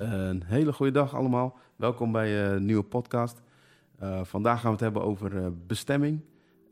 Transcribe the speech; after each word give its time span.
Een 0.00 0.42
hele 0.44 0.72
goede 0.72 0.92
dag 0.92 1.14
allemaal. 1.14 1.58
Welkom 1.76 2.12
bij 2.12 2.44
een 2.44 2.64
nieuwe 2.64 2.82
podcast. 2.82 3.42
Uh, 4.02 4.24
vandaag 4.24 4.54
gaan 4.60 4.66
we 4.66 4.72
het 4.72 4.80
hebben 4.80 5.02
over 5.02 5.34
uh, 5.34 5.46
bestemming. 5.66 6.20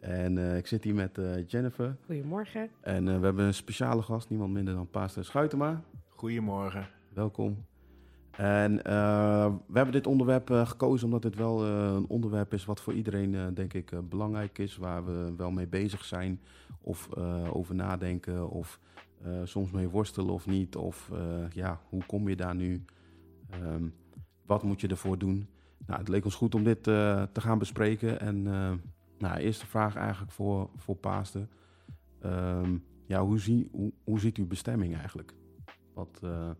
En 0.00 0.36
uh, 0.36 0.56
ik 0.56 0.66
zit 0.66 0.84
hier 0.84 0.94
met 0.94 1.20
Jennifer. 1.46 1.96
Goedemorgen. 2.06 2.70
En 2.80 3.04
we 3.04 3.24
hebben 3.24 3.44
een 3.44 3.54
speciale 3.54 4.02
gast, 4.02 4.28
niemand 4.28 4.52
minder 4.52 4.74
dan 4.74 4.90
Pastor 4.90 5.24
Schuitema. 5.24 5.82
Goedemorgen. 6.08 6.88
Welkom. 7.14 7.64
En 8.30 8.76
we 9.66 9.72
hebben 9.72 9.92
dit 9.92 10.06
onderwerp 10.06 10.50
gekozen 10.50 11.06
omdat 11.06 11.22
dit 11.22 11.34
wel 11.34 11.64
een 11.64 12.08
onderwerp 12.08 12.54
is 12.54 12.64
wat 12.64 12.80
voor 12.80 12.92
iedereen, 12.92 13.54
denk 13.54 13.74
ik, 13.74 13.92
belangrijk 14.08 14.58
is. 14.58 14.76
Waar 14.76 15.04
we 15.04 15.34
wel 15.36 15.50
mee 15.50 15.66
bezig 15.66 16.04
zijn 16.04 16.40
of 16.80 17.08
over 17.52 17.74
nadenken 17.74 18.50
of 18.50 18.80
soms 19.44 19.70
mee 19.70 19.88
worstelen 19.88 20.34
of 20.34 20.46
niet. 20.46 20.76
Of 20.76 21.10
ja, 21.52 21.80
hoe 21.88 22.06
kom 22.06 22.28
je 22.28 22.36
daar 22.36 22.54
nu? 22.54 22.84
Um, 23.54 23.94
wat 24.46 24.62
moet 24.62 24.80
je 24.80 24.88
ervoor 24.88 25.18
doen? 25.18 25.48
Nou, 25.86 25.98
het 25.98 26.08
leek 26.08 26.24
ons 26.24 26.34
goed 26.34 26.54
om 26.54 26.64
dit 26.64 26.86
uh, 26.86 27.22
te 27.32 27.40
gaan 27.40 27.58
bespreken. 27.58 28.20
En 28.20 28.36
uh, 28.36 28.72
nou, 29.18 29.38
eerste 29.38 29.66
vraag 29.66 29.96
eigenlijk 29.96 30.32
voor, 30.32 30.70
voor. 30.76 30.98
Um, 32.24 32.84
ja, 33.06 33.22
hoe, 33.22 33.38
zie, 33.38 33.68
hoe, 33.72 33.92
hoe 34.04 34.20
ziet 34.20 34.36
uw 34.36 34.46
bestemming 34.46 34.96
eigenlijk? 34.96 35.34
Wat, 35.94 36.20
uh... 36.24 36.50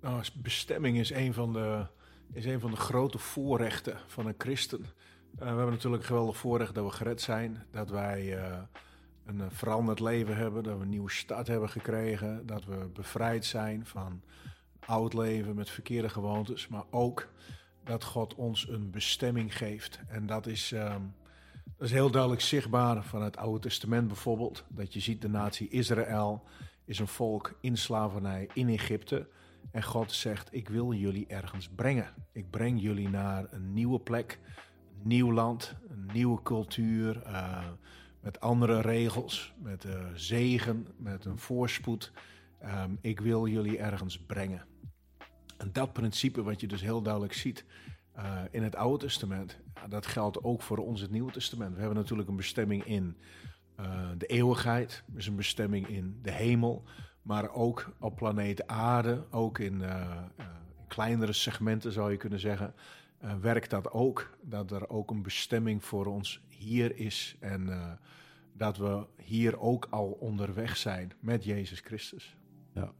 nou, 0.00 0.22
bestemming 0.42 0.98
is 0.98 1.10
een, 1.10 1.34
van 1.34 1.52
de, 1.52 1.86
is 2.32 2.44
een 2.44 2.60
van 2.60 2.70
de 2.70 2.76
grote 2.76 3.18
voorrechten 3.18 3.98
van 4.06 4.26
een 4.26 4.34
christen. 4.38 4.80
we 5.30 5.44
hebben 5.44 5.70
natuurlijk 5.70 6.04
geweldig 6.04 6.36
voorrecht 6.36 6.74
dat 6.74 6.84
we 6.84 6.90
gered 6.90 7.20
zijn. 7.20 7.62
Dat 7.70 7.90
wij 7.90 8.38
een 9.24 9.50
veranderd 9.50 10.00
leven 10.00 10.36
hebben. 10.36 10.62
Dat 10.62 10.76
we 10.76 10.82
een 10.82 10.88
nieuwe 10.88 11.10
start 11.10 11.46
hebben 11.46 11.68
gekregen. 11.68 12.46
Dat 12.46 12.64
we 12.64 12.90
bevrijd 12.92 13.44
zijn 13.44 13.86
van 13.86 14.22
oud 14.86 15.14
leven 15.14 15.54
met 15.54 15.70
verkeerde 15.70 16.08
gewoontes, 16.08 16.68
maar 16.68 16.84
ook 16.90 17.28
dat 17.84 18.04
God 18.04 18.34
ons 18.34 18.68
een 18.68 18.90
bestemming 18.90 19.56
geeft. 19.56 20.00
En 20.08 20.26
dat 20.26 20.46
is, 20.46 20.72
um, 20.72 21.14
dat 21.76 21.86
is 21.86 21.92
heel 21.92 22.10
duidelijk 22.10 22.42
zichtbaar 22.42 23.04
van 23.04 23.22
het 23.22 23.36
Oude 23.36 23.58
Testament 23.60 24.06
bijvoorbeeld. 24.06 24.64
Dat 24.68 24.92
je 24.92 25.00
ziet 25.00 25.22
de 25.22 25.28
natie 25.28 25.68
Israël 25.68 26.42
is 26.84 26.98
een 26.98 27.08
volk 27.08 27.58
in 27.60 27.76
slavernij 27.76 28.48
in 28.54 28.68
Egypte. 28.68 29.28
En 29.70 29.82
God 29.82 30.12
zegt, 30.12 30.48
ik 30.54 30.68
wil 30.68 30.92
jullie 30.92 31.26
ergens 31.26 31.68
brengen. 31.68 32.14
Ik 32.32 32.50
breng 32.50 32.80
jullie 32.80 33.08
naar 33.08 33.46
een 33.50 33.72
nieuwe 33.72 34.00
plek, 34.00 34.38
een 35.00 35.08
nieuw 35.08 35.32
land, 35.32 35.74
een 35.88 36.10
nieuwe 36.12 36.42
cultuur, 36.42 37.22
uh, 37.26 37.64
met 38.20 38.40
andere 38.40 38.80
regels, 38.80 39.54
met 39.58 39.84
uh, 39.84 40.04
zegen, 40.14 40.86
met 40.96 41.24
een 41.24 41.38
voorspoed. 41.38 42.12
Um, 42.64 42.98
ik 43.00 43.20
wil 43.20 43.46
jullie 43.46 43.78
ergens 43.78 44.18
brengen. 44.18 44.64
En 45.62 45.72
dat 45.72 45.92
principe 45.92 46.42
wat 46.42 46.60
je 46.60 46.66
dus 46.66 46.80
heel 46.80 47.02
duidelijk 47.02 47.32
ziet 47.32 47.64
uh, 48.16 48.40
in 48.50 48.62
het 48.62 48.76
Oude 48.76 49.04
Testament, 49.04 49.58
dat 49.88 50.06
geldt 50.06 50.42
ook 50.42 50.62
voor 50.62 50.78
ons 50.78 51.00
het 51.00 51.10
Nieuwe 51.10 51.32
Testament. 51.32 51.74
We 51.74 51.80
hebben 51.80 51.98
natuurlijk 51.98 52.28
een 52.28 52.36
bestemming 52.36 52.84
in 52.84 53.16
uh, 53.80 54.08
de 54.18 54.26
eeuwigheid, 54.26 55.02
dus 55.06 55.26
een 55.26 55.36
bestemming 55.36 55.88
in 55.88 56.18
de 56.22 56.30
hemel, 56.30 56.84
maar 57.22 57.50
ook 57.50 57.94
op 58.00 58.16
planeet 58.16 58.66
aarde, 58.66 59.24
ook 59.30 59.58
in, 59.58 59.80
uh, 59.80 60.22
in 60.38 60.86
kleinere 60.86 61.32
segmenten 61.32 61.92
zou 61.92 62.10
je 62.10 62.16
kunnen 62.16 62.40
zeggen, 62.40 62.74
werkt 63.40 63.70
dat 63.70 63.90
ook. 63.90 64.38
Dat 64.40 64.70
er 64.70 64.88
ook 64.88 65.10
een 65.10 65.22
bestemming 65.22 65.84
voor 65.84 66.06
ons 66.06 66.42
hier 66.48 66.96
is 66.96 67.36
en 67.40 67.98
dat 68.52 68.76
we 68.76 69.06
hier 69.16 69.60
ook 69.60 69.86
al 69.90 70.10
onderweg 70.10 70.76
zijn 70.76 71.12
met 71.20 71.44
Jezus 71.44 71.80
Christus. 71.80 72.36
Ja, 72.72 72.92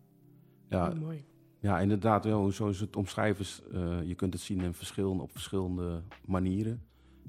ja. 0.69 0.95
mooi. 0.95 1.25
Ja, 1.63 1.81
inderdaad. 1.81 2.25
Wel, 2.25 2.51
zoals 2.51 2.81
het 2.81 2.97
omschrijven 2.97 3.41
is, 3.41 3.63
uh, 3.73 4.03
je 4.03 4.15
kunt 4.15 4.33
het 4.33 4.43
zien 4.43 4.61
in 4.61 4.75
verschillende, 4.75 5.23
op 5.23 5.33
verschillende 5.33 6.03
manieren. 6.25 6.83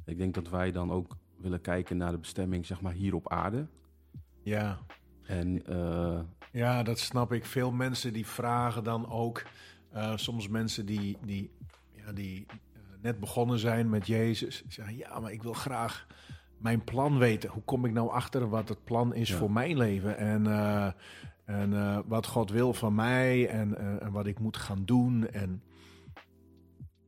Ik 0.05 0.17
denk 0.17 0.33
dat 0.33 0.49
wij 0.49 0.71
dan 0.71 0.91
ook 0.91 1.17
willen 1.37 1.61
kijken 1.61 1.97
naar 1.97 2.11
de 2.11 2.17
bestemming, 2.17 2.65
zeg 2.65 2.81
maar, 2.81 2.93
hier 2.93 3.15
op 3.15 3.29
aarde. 3.29 3.67
Ja. 4.43 4.79
En, 5.23 5.71
uh, 5.71 6.19
ja, 6.51 6.83
dat 6.83 6.99
snap 6.99 7.33
ik. 7.33 7.45
Veel 7.45 7.71
mensen 7.71 8.13
die 8.13 8.27
vragen 8.27 8.83
dan 8.83 9.09
ook, 9.09 9.43
uh, 9.95 10.17
soms 10.17 10.47
mensen 10.47 10.85
die, 10.85 11.17
die, 11.25 11.51
ja, 11.91 12.11
die 12.11 12.45
net 13.01 13.19
begonnen 13.19 13.59
zijn 13.59 13.89
met 13.89 14.07
Jezus, 14.07 14.63
zeggen, 14.67 14.97
ja, 14.97 15.19
maar 15.19 15.31
ik 15.31 15.43
wil 15.43 15.53
graag 15.53 16.07
mijn 16.57 16.83
plan 16.83 17.17
weten. 17.17 17.49
Hoe 17.49 17.63
kom 17.63 17.85
ik 17.85 17.91
nou 17.91 18.09
achter 18.09 18.49
wat 18.49 18.69
het 18.69 18.83
plan 18.83 19.13
is 19.13 19.29
ja. 19.29 19.37
voor 19.37 19.51
mijn 19.51 19.77
leven? 19.77 20.17
En 20.17 20.45
en 21.45 21.71
uh, 21.71 21.99
wat 22.05 22.27
God 22.27 22.51
wil 22.51 22.73
van 22.73 22.95
mij 22.95 23.49
en, 23.49 23.69
uh, 23.69 24.03
en, 24.03 24.11
wat 24.11 24.25
ik 24.25 24.39
moet 24.39 24.57
gaan 24.57 24.85
doen. 24.85 25.27
En 25.27 25.63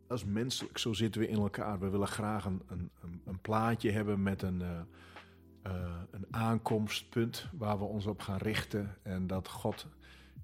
dat 0.08 0.18
is 0.18 0.26
menselijk, 0.26 0.78
zo 0.78 0.94
zitten 0.94 1.22
we 1.22 1.28
in 1.28 1.38
elkaar. 1.38 1.80
We 1.80 1.90
willen 1.90 2.08
graag 2.08 2.46
een, 2.46 2.62
een, 2.68 2.92
een 3.26 3.40
plaatje 3.42 3.92
hebben 3.92 4.24
met 4.24 4.42
een, 4.42 4.60
uh, 4.60 5.82
een 6.12 6.26
aankomstpunt 6.32 7.50
waar 7.54 7.78
we 7.78 7.84
ons 7.84 8.06
op 8.06 8.22
gaan 8.22 8.38
richten. 8.38 8.98
En 9.04 9.28
dat 9.28 9.48
God, 9.48 9.88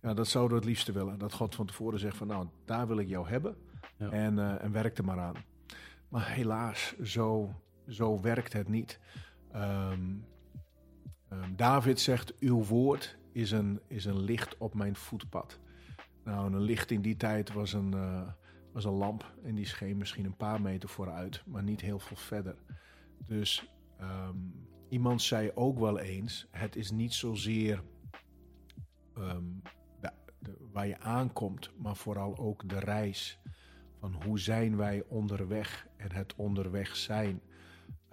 ja, 0.02 0.14
dat 0.14 0.28
zouden 0.28 0.54
we 0.54 0.60
het 0.64 0.70
liefste 0.70 0.92
willen. 0.92 1.20
Dat 1.20 1.34
God 1.34 1.56
van 1.56 1.66
tevoren 1.66 2.00
zegt 2.00 2.18
van 2.18 2.28
nou, 2.28 2.48
daar 2.66 2.88
wil 2.88 3.00
ik 3.00 3.08
jou 3.08 3.30
hebben. 3.30 3.56
Ja. 3.98 4.10
En, 4.10 4.60
en 4.60 4.72
werk 4.72 4.98
er 4.98 5.06
maar 5.06 5.20
aan. 5.20 5.36
Maar 6.10 6.30
helaas, 6.30 6.96
zo, 7.04 7.56
zo 7.88 8.22
werkt 8.22 8.54
het 8.54 8.68
niet. 8.68 9.00
Um, 9.56 10.26
um, 11.34 11.56
David 11.56 12.00
zegt, 12.00 12.40
uw 12.40 12.64
woord 12.64 13.20
is 13.32 13.52
een, 13.52 13.82
is 13.88 14.06
een 14.06 14.20
licht 14.20 14.58
op 14.58 14.74
mijn 14.74 14.96
voetpad. 14.96 15.60
Nou, 16.24 16.54
een 16.54 16.62
licht 16.62 16.92
in 16.92 17.02
die 17.02 17.18
tijd 17.18 17.54
was 17.54 17.74
een, 17.74 17.96
uh, 17.96 18.28
was 18.74 18.86
een 18.86 18.92
lamp 18.92 19.34
en 19.44 19.56
die 19.56 19.66
scheen 19.66 19.98
misschien 19.98 20.26
een 20.26 20.38
paar 20.38 20.62
meter 20.62 20.90
vooruit, 20.90 21.44
maar 21.46 21.64
niet 21.64 21.82
heel 21.82 22.00
veel 22.00 22.18
verder. 22.18 22.56
Dus 23.26 23.68
um, 24.02 24.68
iemand 24.90 25.22
zei 25.22 25.52
ook 25.56 25.80
wel 25.80 26.00
eens: 26.00 26.48
het 26.52 26.76
is 26.76 26.92
niet 26.92 27.14
zozeer 27.14 27.84
de, 30.40 30.58
waar 30.72 30.88
je 30.88 31.00
aankomt, 31.00 31.72
maar 31.78 31.96
vooral 31.96 32.38
ook 32.38 32.70
de 32.70 32.80
reis. 32.80 33.40
Van 34.00 34.24
hoe 34.24 34.40
zijn 34.40 34.78
wij 34.78 35.04
onderweg 35.08 35.88
en 35.98 36.12
het 36.12 36.36
onderweg 36.36 36.96
zijn. 36.96 37.42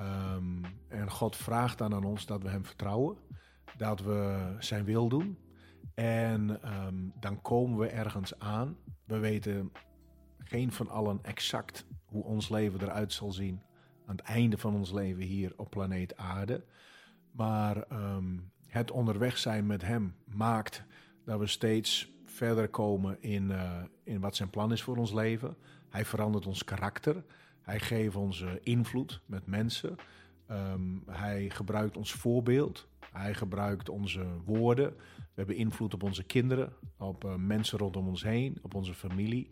Um, 0.01 0.65
en 0.89 1.11
God 1.11 1.37
vraagt 1.37 1.79
dan 1.79 1.95
aan 1.95 2.05
ons 2.05 2.27
dat 2.27 2.43
we 2.43 2.49
Hem 2.49 2.65
vertrouwen 2.65 3.19
dat 3.77 4.01
we 4.01 4.55
zijn 4.59 4.85
wil 4.85 5.09
doen. 5.09 5.39
En 5.95 6.61
um, 6.87 7.13
dan 7.21 7.43
komen 7.43 7.79
we 7.79 7.87
ergens 7.87 8.39
aan. 8.39 8.77
We 9.05 9.19
weten 9.19 9.73
geen 10.39 10.73
van 10.73 10.89
allen 10.89 11.19
exact 11.23 11.87
hoe 12.05 12.25
ons 12.25 12.49
leven 12.49 12.83
eruit 12.83 13.13
zal 13.13 13.33
zien 13.33 13.63
aan 14.07 14.17
het 14.17 14.25
einde 14.25 14.59
van 14.59 14.75
ons 14.75 14.93
leven 14.93 15.23
hier 15.23 15.53
op 15.57 15.71
planeet 15.71 16.17
Aarde. 16.17 16.65
Maar 17.31 17.85
um, 17.93 18.53
het 18.67 18.91
onderweg 18.91 19.39
zijn 19.39 19.67
met 19.67 19.83
Hem 19.83 20.15
maakt 20.25 20.85
dat 21.25 21.39
we 21.39 21.47
steeds 21.47 22.13
verder 22.25 22.69
komen 22.69 23.23
in, 23.23 23.51
uh, 23.51 23.83
in 24.05 24.21
wat 24.21 24.37
zijn 24.37 24.51
plan 24.51 24.73
is 24.73 24.83
voor 24.83 24.97
ons 24.97 25.13
leven. 25.13 25.57
Hij 25.89 26.05
verandert 26.05 26.47
ons 26.47 26.65
karakter. 26.65 27.25
Hij 27.63 27.81
geeft 27.81 28.17
ons 28.17 28.41
uh, 28.41 28.51
invloed 28.63 29.21
met 29.27 29.47
mensen. 29.47 29.97
Um, 30.51 31.03
hij 31.07 31.51
gebruikt 31.51 31.97
ons 31.97 32.13
voorbeeld. 32.13 32.89
Hij 33.13 33.35
gebruikt 33.35 33.89
onze 33.89 34.27
woorden. 34.45 34.97
We 35.17 35.35
hebben 35.35 35.57
invloed 35.57 35.95
op 35.95 36.03
onze 36.03 36.23
kinderen, 36.23 36.73
op 36.99 37.25
uh, 37.25 37.35
mensen 37.35 37.79
rondom 37.79 38.09
ons 38.09 38.23
heen, 38.23 38.59
op 38.63 38.75
onze 38.75 38.95
familie. 38.95 39.51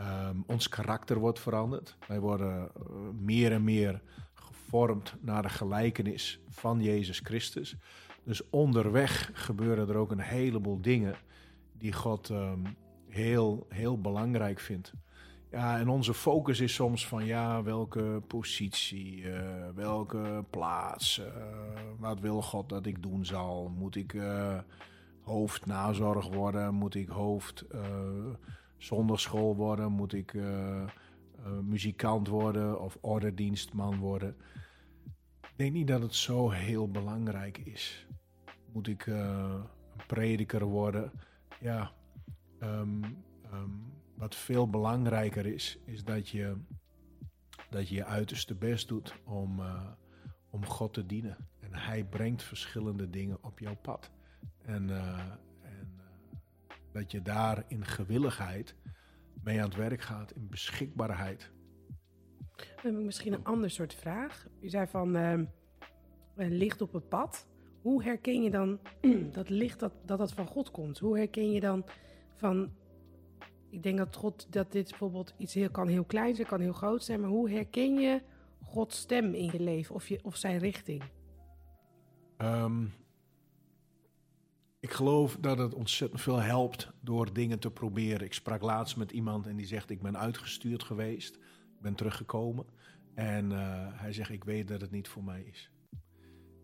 Um, 0.00 0.44
ons 0.46 0.68
karakter 0.68 1.18
wordt 1.18 1.40
veranderd. 1.40 1.96
Wij 2.08 2.20
worden 2.20 2.70
uh, 2.78 2.96
meer 3.20 3.52
en 3.52 3.64
meer 3.64 4.02
gevormd 4.34 5.14
naar 5.20 5.42
de 5.42 5.48
gelijkenis 5.48 6.40
van 6.48 6.82
Jezus 6.82 7.18
Christus. 7.18 7.76
Dus 8.24 8.50
onderweg 8.50 9.30
gebeuren 9.32 9.88
er 9.88 9.96
ook 9.96 10.10
een 10.10 10.18
heleboel 10.18 10.80
dingen 10.80 11.14
die 11.72 11.92
God 11.92 12.28
um, 12.28 12.76
heel, 13.08 13.66
heel 13.68 14.00
belangrijk 14.00 14.60
vindt. 14.60 14.92
Ja, 15.50 15.78
en 15.78 15.88
onze 15.88 16.14
focus 16.14 16.60
is 16.60 16.74
soms 16.74 17.06
van 17.06 17.24
ja, 17.24 17.62
welke 17.62 18.22
positie, 18.26 19.20
uh, 19.20 19.68
welke 19.74 20.44
plaats, 20.50 21.18
uh, 21.18 21.26
wat 21.98 22.20
wil 22.20 22.42
God 22.42 22.68
dat 22.68 22.86
ik 22.86 23.02
doen 23.02 23.24
zal? 23.24 23.68
Moet 23.68 23.96
ik 23.96 24.12
uh, 24.12 24.58
hoofdnazorg 25.22 26.28
worden? 26.28 26.74
Moet 26.74 26.94
ik 26.94 27.08
hoofd 27.08 27.64
zonderschool 28.76 29.56
worden? 29.56 29.92
Moet 29.92 30.12
ik 30.12 30.34
muzikant 31.62 32.28
worden 32.28 32.80
of 32.80 32.98
ordendienstman 33.00 33.98
worden? 33.98 34.36
Ik 35.40 35.52
denk 35.56 35.72
niet 35.72 35.88
dat 35.88 36.02
het 36.02 36.14
zo 36.14 36.50
heel 36.50 36.90
belangrijk 36.90 37.58
is. 37.58 38.06
Moet 38.72 38.88
ik 38.88 39.06
een 39.06 39.62
prediker 40.06 40.64
worden? 40.64 41.12
Ja, 41.60 41.92
um, 42.60 43.04
um, 43.52 43.95
wat 44.16 44.34
veel 44.34 44.70
belangrijker 44.70 45.46
is, 45.46 45.78
is 45.84 46.04
dat 46.04 46.28
je 46.28 46.56
dat 47.70 47.88
je, 47.88 47.94
je 47.94 48.04
uiterste 48.04 48.54
best 48.54 48.88
doet 48.88 49.14
om, 49.24 49.60
uh, 49.60 49.90
om 50.50 50.66
God 50.66 50.92
te 50.94 51.06
dienen. 51.06 51.36
En 51.60 51.74
Hij 51.74 52.04
brengt 52.04 52.42
verschillende 52.42 53.10
dingen 53.10 53.38
op 53.42 53.58
jouw 53.58 53.76
pad. 53.76 54.10
En, 54.62 54.88
uh, 54.88 55.18
en 55.60 55.92
uh, 55.98 56.76
dat 56.92 57.10
je 57.10 57.22
daar 57.22 57.64
in 57.68 57.84
gewilligheid 57.84 58.74
mee 59.42 59.58
aan 59.58 59.68
het 59.68 59.76
werk 59.76 60.00
gaat 60.00 60.32
in 60.32 60.48
beschikbaarheid. 60.48 61.50
Dan 62.56 62.66
heb 62.92 62.98
ik 62.98 63.04
misschien 63.04 63.32
een 63.32 63.44
ander 63.44 63.70
soort 63.70 63.94
vraag. 63.94 64.46
U 64.60 64.68
zei 64.68 64.86
van 64.86 65.16
eh, 65.16 65.38
licht 66.34 66.82
op 66.82 66.92
het 66.92 67.08
pad. 67.08 67.46
Hoe 67.80 68.02
herken 68.02 68.42
je 68.42 68.50
dan 68.50 68.80
dat 69.32 69.48
licht 69.48 69.80
dat, 69.80 69.92
dat 70.04 70.18
dat 70.18 70.32
van 70.32 70.46
God 70.46 70.70
komt? 70.70 70.98
Hoe 70.98 71.16
herken 71.16 71.50
je 71.52 71.60
dan 71.60 71.84
van... 72.34 72.70
Ik 73.76 73.82
denk 73.82 73.98
dat 73.98 74.16
God, 74.16 74.46
dat 74.50 74.72
dit 74.72 74.88
bijvoorbeeld 74.88 75.34
iets 75.36 75.54
heel, 75.54 75.70
kan 75.70 75.88
heel 75.88 76.04
klein 76.04 76.34
zijn, 76.34 76.46
kan 76.46 76.60
heel 76.60 76.72
groot 76.72 77.04
zijn. 77.04 77.20
Maar 77.20 77.30
hoe 77.30 77.50
herken 77.50 77.94
je 77.94 78.22
Gods 78.62 78.98
stem 78.98 79.34
in 79.34 79.44
je 79.44 79.60
leven 79.60 79.94
of, 79.94 80.08
je, 80.08 80.18
of 80.22 80.36
zijn 80.36 80.58
richting? 80.58 81.02
Ehm, 82.36 82.84
ik 84.80 84.90
geloof 84.90 85.36
dat 85.40 85.58
het 85.58 85.74
ontzettend 85.74 86.20
veel 86.20 86.40
helpt 86.40 86.92
door 87.00 87.32
dingen 87.32 87.58
te 87.58 87.70
proberen. 87.70 88.26
Ik 88.26 88.32
sprak 88.32 88.62
laatst 88.62 88.96
met 88.96 89.12
iemand 89.12 89.46
en 89.46 89.56
die 89.56 89.66
zegt: 89.66 89.90
Ik 89.90 90.02
ben 90.02 90.18
uitgestuurd 90.18 90.82
geweest, 90.82 91.34
ik 91.74 91.80
ben 91.80 91.94
teruggekomen. 91.94 92.66
En 93.14 93.52
eh, 93.52 93.58
hij 93.92 94.12
zegt: 94.12 94.30
Ik 94.30 94.44
weet 94.44 94.68
dat 94.68 94.80
het 94.80 94.90
niet 94.90 95.08
voor 95.08 95.24
mij 95.24 95.42
is. 95.42 95.70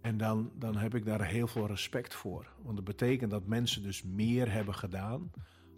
En 0.01 0.17
dan, 0.17 0.53
dan 0.55 0.77
heb 0.77 0.95
ik 0.95 1.05
daar 1.05 1.25
heel 1.25 1.47
veel 1.47 1.67
respect 1.67 2.15
voor. 2.15 2.53
Want 2.63 2.77
dat 2.77 2.85
betekent 2.85 3.31
dat 3.31 3.47
mensen 3.47 3.83
dus 3.83 4.03
meer 4.03 4.53
hebben 4.53 4.75
gedaan 4.75 5.31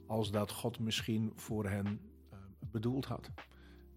als 0.07 0.31
dat 0.31 0.51
God 0.51 0.79
misschien 0.79 1.33
voor 1.35 1.69
hen 1.69 1.87
uh, 1.87 2.39
bedoeld 2.61 3.05
had. 3.05 3.31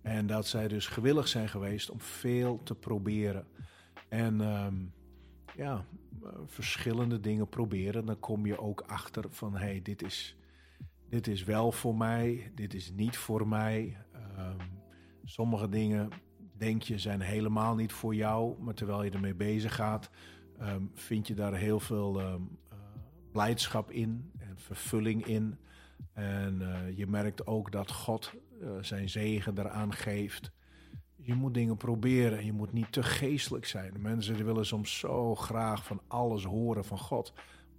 En 0.02 0.28
dat 0.28 0.48
zij 0.48 0.68
dus 0.68 0.88
gewillig 0.88 1.28
zijn 1.28 1.50
geweest 1.50 1.90
om 1.90 2.02
veel 2.02 2.64
te 2.64 2.76
proberen. 2.76 3.48
En 4.10 4.42
um, 4.42 4.94
ja, 5.56 5.86
uh, 6.24 6.30
verschillende 6.46 7.20
dingen 7.20 7.50
proberen. 7.50 8.06
Dan 8.06 8.20
kom 8.20 8.46
je 8.46 8.60
ook 8.60 8.82
achter 8.82 9.26
van 9.30 9.54
hé, 9.54 9.66
hey, 9.66 9.82
dit, 9.82 10.04
is, 10.04 10.38
dit 11.10 11.28
is 11.28 11.44
wel 11.44 11.72
voor 11.72 11.96
mij, 11.96 12.52
dit 12.56 12.74
is 12.74 12.92
niet 12.92 13.18
voor 13.18 13.48
mij. 13.48 13.98
Um, 14.38 14.58
sommige 15.24 15.70
dingen 15.70 16.10
denk 16.58 16.82
je 16.82 16.98
zijn 16.98 17.22
helemaal 17.22 17.76
niet 17.76 17.94
voor 17.94 18.16
jou, 18.16 18.62
maar 18.62 18.74
terwijl 18.74 19.04
je 19.04 19.12
ermee 19.12 19.36
bezig 19.36 19.76
gaat, 19.76 20.10
um, 20.62 20.92
vind 20.94 21.28
je 21.28 21.34
daar 21.34 21.54
heel 21.56 21.80
veel 21.80 22.22
uh, 22.22 22.36
blijdschap 23.32 23.92
in 23.92 24.32
en 24.38 24.58
vervulling 24.58 25.26
in. 25.26 25.58
En 26.14 26.60
uh, 26.62 26.98
je 26.98 27.08
merkt 27.08 27.48
ook 27.48 27.72
dat 27.72 27.92
God 27.92 28.34
uh, 28.62 28.70
zijn 28.82 29.10
zegen 29.10 29.60
eraan 29.60 29.94
geeft. 29.94 30.52
Je 31.16 31.34
moet 31.34 31.54
dingen 31.54 31.78
proberen. 31.78 32.46
Je 32.46 32.54
moet 32.54 32.74
niet 32.74 32.92
te 32.92 33.04
geestelijk 33.04 33.66
zijn. 33.66 33.94
Mensen 34.00 34.46
willen 34.46 34.66
soms 34.66 35.00
zo 35.00 35.36
graag 35.36 35.86
van 35.86 36.02
alles 36.08 36.44
horen 36.44 36.86
van 36.86 36.98
God. 36.98 37.34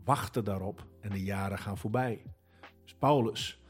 Wachten 0.05 0.44
daarop 0.44 0.87
en 1.00 1.11
de 1.11 1.23
jaren 1.23 1.59
gaan 1.59 1.79
voorbij. 1.79 2.23
Dus 2.85 2.94
Paulus, 2.94 3.61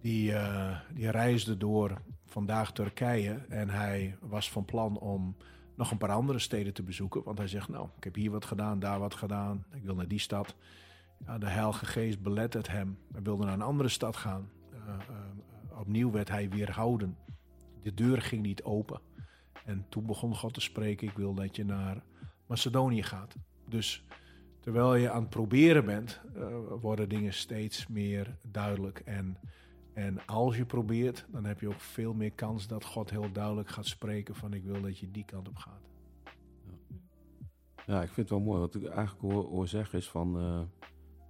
die, 0.00 0.30
uh, 0.30 0.80
die 0.94 1.10
reisde 1.10 1.56
door 1.56 2.02
vandaag 2.26 2.72
Turkije. 2.72 3.44
En 3.48 3.70
hij 3.70 4.16
was 4.20 4.50
van 4.50 4.64
plan 4.64 4.98
om 4.98 5.36
nog 5.76 5.90
een 5.90 5.98
paar 5.98 6.12
andere 6.12 6.38
steden 6.38 6.74
te 6.74 6.82
bezoeken. 6.82 7.22
Want 7.22 7.38
hij 7.38 7.48
zegt, 7.48 7.68
nou, 7.68 7.88
ik 7.96 8.04
heb 8.04 8.14
hier 8.14 8.30
wat 8.30 8.44
gedaan, 8.44 8.78
daar 8.78 8.98
wat 8.98 9.14
gedaan. 9.14 9.64
Ik 9.72 9.82
wil 9.82 9.94
naar 9.94 10.08
die 10.08 10.18
stad. 10.18 10.56
Ja, 11.26 11.38
de 11.38 11.48
Heilige 11.48 11.86
Geest 11.86 12.22
belettert 12.22 12.68
hem. 12.68 12.98
Hij 13.12 13.22
wilde 13.22 13.44
naar 13.44 13.54
een 13.54 13.62
andere 13.62 13.88
stad 13.88 14.16
gaan. 14.16 14.50
Uh, 14.72 14.78
uh, 14.88 15.78
opnieuw 15.78 16.10
werd 16.10 16.28
hij 16.28 16.48
weerhouden. 16.48 17.16
De 17.82 17.94
deur 17.94 18.22
ging 18.22 18.42
niet 18.42 18.62
open. 18.62 19.00
En 19.64 19.86
toen 19.88 20.06
begon 20.06 20.34
God 20.34 20.54
te 20.54 20.60
spreken: 20.60 21.08
Ik 21.08 21.16
wil 21.16 21.34
dat 21.34 21.56
je 21.56 21.64
naar 21.64 22.02
Macedonië 22.46 23.02
gaat. 23.02 23.36
Dus 23.68 24.04
terwijl 24.60 24.94
je 24.94 25.10
aan 25.10 25.20
het 25.20 25.30
proberen 25.30 25.84
bent, 25.84 26.20
uh, 26.36 26.46
worden 26.80 27.08
dingen 27.08 27.32
steeds 27.32 27.86
meer 27.86 28.36
duidelijk. 28.48 28.98
En, 28.98 29.38
en 29.92 30.26
als 30.26 30.56
je 30.56 30.64
probeert, 30.64 31.26
dan 31.28 31.44
heb 31.44 31.60
je 31.60 31.68
ook 31.68 31.80
veel 31.80 32.14
meer 32.14 32.32
kans 32.32 32.66
dat 32.66 32.84
God 32.84 33.10
heel 33.10 33.32
duidelijk 33.32 33.68
gaat 33.68 33.86
spreken: 33.86 34.34
van 34.34 34.52
ik 34.52 34.64
wil 34.64 34.80
dat 34.80 34.98
je 34.98 35.10
die 35.10 35.24
kant 35.24 35.48
op 35.48 35.56
gaat. 35.56 35.82
Ja, 37.86 38.02
ik 38.02 38.10
vind 38.10 38.16
het 38.16 38.38
wel 38.38 38.40
mooi. 38.40 38.60
Wat 38.60 38.74
ik 38.74 38.84
eigenlijk 38.84 39.20
hoor, 39.20 39.44
hoor 39.44 39.68
zeggen 39.68 39.98
is 39.98 40.08
van 40.10 40.36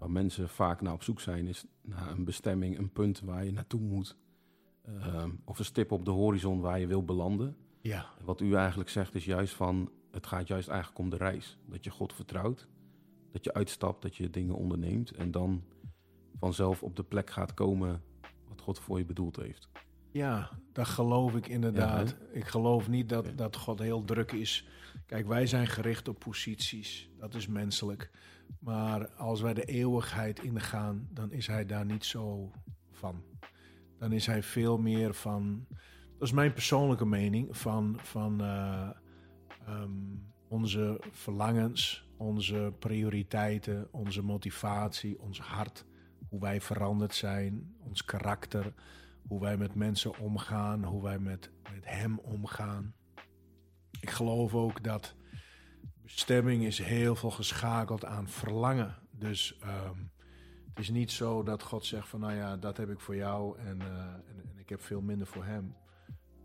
waar 0.04 0.12
mensen 0.12 0.48
vaak 0.48 0.80
naar 0.80 0.92
op 0.92 1.02
zoek 1.02 1.20
zijn, 1.20 1.46
is 1.46 1.64
naar 1.82 2.10
een 2.10 2.24
bestemming, 2.24 2.78
een 2.78 2.92
punt 2.92 3.20
waar 3.20 3.44
je 3.44 3.52
naartoe 3.52 3.80
moet. 3.80 4.16
Uh, 4.88 5.24
of 5.44 5.58
een 5.58 5.64
stip 5.64 5.92
op 5.92 6.04
de 6.04 6.10
horizon 6.10 6.60
waar 6.60 6.80
je 6.80 6.86
wil 6.86 7.04
belanden. 7.04 7.56
Ja. 7.80 8.06
Wat 8.24 8.40
u 8.40 8.54
eigenlijk 8.54 8.90
zegt 8.90 9.14
is 9.14 9.24
juist 9.24 9.54
van, 9.54 9.90
het 10.10 10.26
gaat 10.26 10.48
juist 10.48 10.68
eigenlijk 10.68 10.98
om 10.98 11.10
de 11.10 11.16
reis. 11.16 11.58
Dat 11.66 11.84
je 11.84 11.90
God 11.90 12.12
vertrouwt, 12.12 12.68
dat 13.32 13.44
je 13.44 13.54
uitstapt, 13.54 14.02
dat 14.02 14.16
je 14.16 14.30
dingen 14.30 14.54
onderneemt 14.54 15.10
en 15.10 15.30
dan 15.30 15.62
vanzelf 16.38 16.82
op 16.82 16.96
de 16.96 17.04
plek 17.04 17.30
gaat 17.30 17.54
komen 17.54 18.02
wat 18.48 18.60
God 18.60 18.78
voor 18.78 18.98
je 18.98 19.04
bedoeld 19.04 19.36
heeft. 19.36 19.68
Ja, 20.10 20.50
dat 20.72 20.86
geloof 20.86 21.34
ik 21.34 21.48
inderdaad. 21.48 22.10
Ja, 22.10 22.38
ik 22.38 22.44
geloof 22.44 22.88
niet 22.88 23.08
dat, 23.08 23.32
dat 23.36 23.56
God 23.56 23.78
heel 23.78 24.04
druk 24.04 24.32
is. 24.32 24.66
Kijk, 25.06 25.26
wij 25.26 25.46
zijn 25.46 25.66
gericht 25.66 26.08
op 26.08 26.18
posities. 26.18 27.08
Dat 27.18 27.34
is 27.34 27.46
menselijk. 27.46 28.10
Maar 28.58 29.08
als 29.08 29.40
wij 29.40 29.54
de 29.54 29.64
eeuwigheid 29.64 30.42
ingaan, 30.42 31.08
dan 31.10 31.32
is 31.32 31.46
hij 31.46 31.66
daar 31.66 31.84
niet 31.84 32.04
zo 32.04 32.50
van. 32.90 33.22
Dan 33.98 34.12
is 34.12 34.26
hij 34.26 34.42
veel 34.42 34.78
meer 34.78 35.14
van. 35.14 35.66
Dat 36.18 36.28
is 36.28 36.32
mijn 36.32 36.52
persoonlijke 36.52 37.06
mening. 37.06 37.56
Van, 37.56 37.98
van 38.02 38.42
uh, 38.42 38.90
um, 39.68 40.32
onze 40.48 41.00
verlangens, 41.10 42.08
onze 42.16 42.72
prioriteiten, 42.78 43.88
onze 43.92 44.22
motivatie, 44.22 45.20
ons 45.20 45.40
hart. 45.40 45.84
Hoe 46.28 46.40
wij 46.40 46.60
veranderd 46.60 47.14
zijn, 47.14 47.74
ons 47.78 48.04
karakter 48.04 48.74
hoe 49.26 49.40
wij 49.40 49.56
met 49.56 49.74
mensen 49.74 50.18
omgaan, 50.18 50.84
hoe 50.84 51.02
wij 51.02 51.18
met, 51.18 51.50
met 51.72 51.84
hem 51.84 52.18
omgaan. 52.18 52.94
Ik 54.00 54.10
geloof 54.10 54.54
ook 54.54 54.82
dat 54.82 55.14
bestemming 56.04 56.64
is 56.64 56.78
heel 56.78 57.16
veel 57.16 57.30
geschakeld 57.30 58.04
aan 58.04 58.28
verlangen. 58.28 58.96
Dus 59.10 59.58
um, 59.64 60.10
het 60.68 60.78
is 60.78 60.90
niet 60.90 61.10
zo 61.10 61.42
dat 61.42 61.62
God 61.62 61.84
zegt 61.84 62.08
van 62.08 62.20
nou 62.20 62.32
ja, 62.32 62.56
dat 62.56 62.76
heb 62.76 62.90
ik 62.90 63.00
voor 63.00 63.16
jou 63.16 63.58
en, 63.58 63.78
uh, 63.80 63.86
en, 63.86 64.24
en, 64.26 64.58
ik 64.58 64.68
heb 64.68 64.82
veel 64.82 65.00
minder 65.00 65.26
voor 65.26 65.44
hem. 65.44 65.74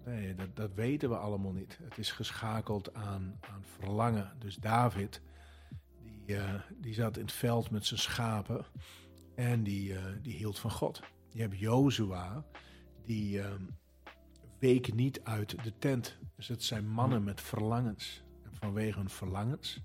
Nee, 0.06 0.36
dat, 0.36 0.56
dat 0.56 0.74
weten 0.74 1.10
we 1.10 1.18
allemaal 1.18 1.52
niet. 1.52 1.80
Het 1.84 1.98
is 1.98 2.12
geschakeld 2.12 2.94
aan, 2.94 3.40
aan 3.40 3.64
verlangen. 3.64 4.32
Dus 4.40 4.56
David, 4.56 5.22
die, 6.04 6.36
uh, 6.36 6.54
die 6.78 6.94
zat 6.94 7.18
in 7.18 7.24
het 7.24 7.32
veld 7.32 7.72
met 7.72 7.86
zijn 7.86 8.00
schapen 8.00 8.66
en 9.36 9.64
die, 9.64 9.92
uh, 9.92 10.04
die 10.22 10.36
hield 10.36 10.60
van 10.60 10.72
God. 10.72 11.02
Je 11.30 11.42
hebt 11.42 11.60
Jozua, 11.60 12.46
die 13.06 13.38
uh, 13.38 13.52
week 14.60 14.94
niet 14.94 15.24
uit 15.24 15.64
de 15.64 15.78
tent. 15.78 16.18
Dus 16.36 16.48
het 16.48 16.64
zijn 16.64 16.88
mannen 16.88 17.24
met 17.24 17.42
verlangens. 17.42 18.24
Vanwege 18.60 18.98
hun 18.98 19.10
verlangens 19.10 19.84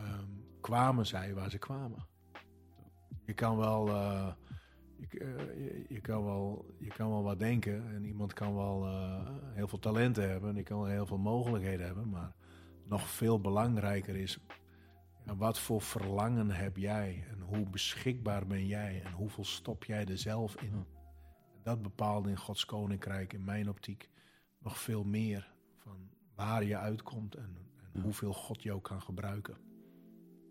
um, 0.00 0.44
kwamen 0.60 1.06
zij 1.06 1.34
waar 1.34 1.50
ze 1.50 1.58
kwamen. 1.58 2.06
Je 3.24 3.34
kan 3.34 3.56
wel, 3.56 3.88
uh, 3.88 4.32
je, 4.96 5.20
uh, 5.20 5.38
je, 5.38 5.84
je, 5.88 6.00
kan 6.00 6.24
wel, 6.24 6.74
je 6.78 6.88
kan 6.88 7.08
wel 7.08 7.22
wat 7.22 7.38
denken 7.38 7.94
en 7.94 8.04
iemand 8.04 8.32
kan 8.32 8.54
wel 8.54 8.86
uh, 8.86 9.28
heel 9.54 9.68
veel 9.68 9.78
talenten 9.78 10.30
hebben 10.30 10.48
en 10.48 10.54
die 10.54 10.64
kan 10.64 10.78
wel 10.78 10.90
heel 10.90 11.06
veel 11.06 11.18
mogelijkheden 11.18 11.86
hebben, 11.86 12.08
maar 12.08 12.34
nog 12.84 13.08
veel 13.08 13.40
belangrijker 13.40 14.16
is 14.16 14.38
wat 15.36 15.58
voor 15.58 15.82
verlangen 15.82 16.50
heb 16.50 16.76
jij 16.76 17.24
en 17.30 17.40
hoe 17.40 17.70
beschikbaar 17.70 18.46
ben 18.46 18.66
jij 18.66 19.02
en 19.04 19.12
hoeveel 19.12 19.44
stop 19.44 19.84
jij 19.84 20.04
er 20.04 20.18
zelf 20.18 20.62
in? 20.62 20.86
dat 21.66 21.82
bepaalt 21.82 22.26
in 22.26 22.36
Gods 22.36 22.64
koninkrijk, 22.64 23.32
in 23.32 23.44
mijn 23.44 23.68
optiek, 23.68 24.10
nog 24.58 24.78
veel 24.78 25.04
meer 25.04 25.54
waar 26.36 26.64
je 26.64 26.76
uitkomt 26.76 27.34
en, 27.34 27.56
en 27.76 27.90
ja. 27.92 28.00
hoeveel 28.00 28.32
God 28.32 28.62
jou 28.62 28.80
kan 28.80 29.02
gebruiken. 29.02 29.56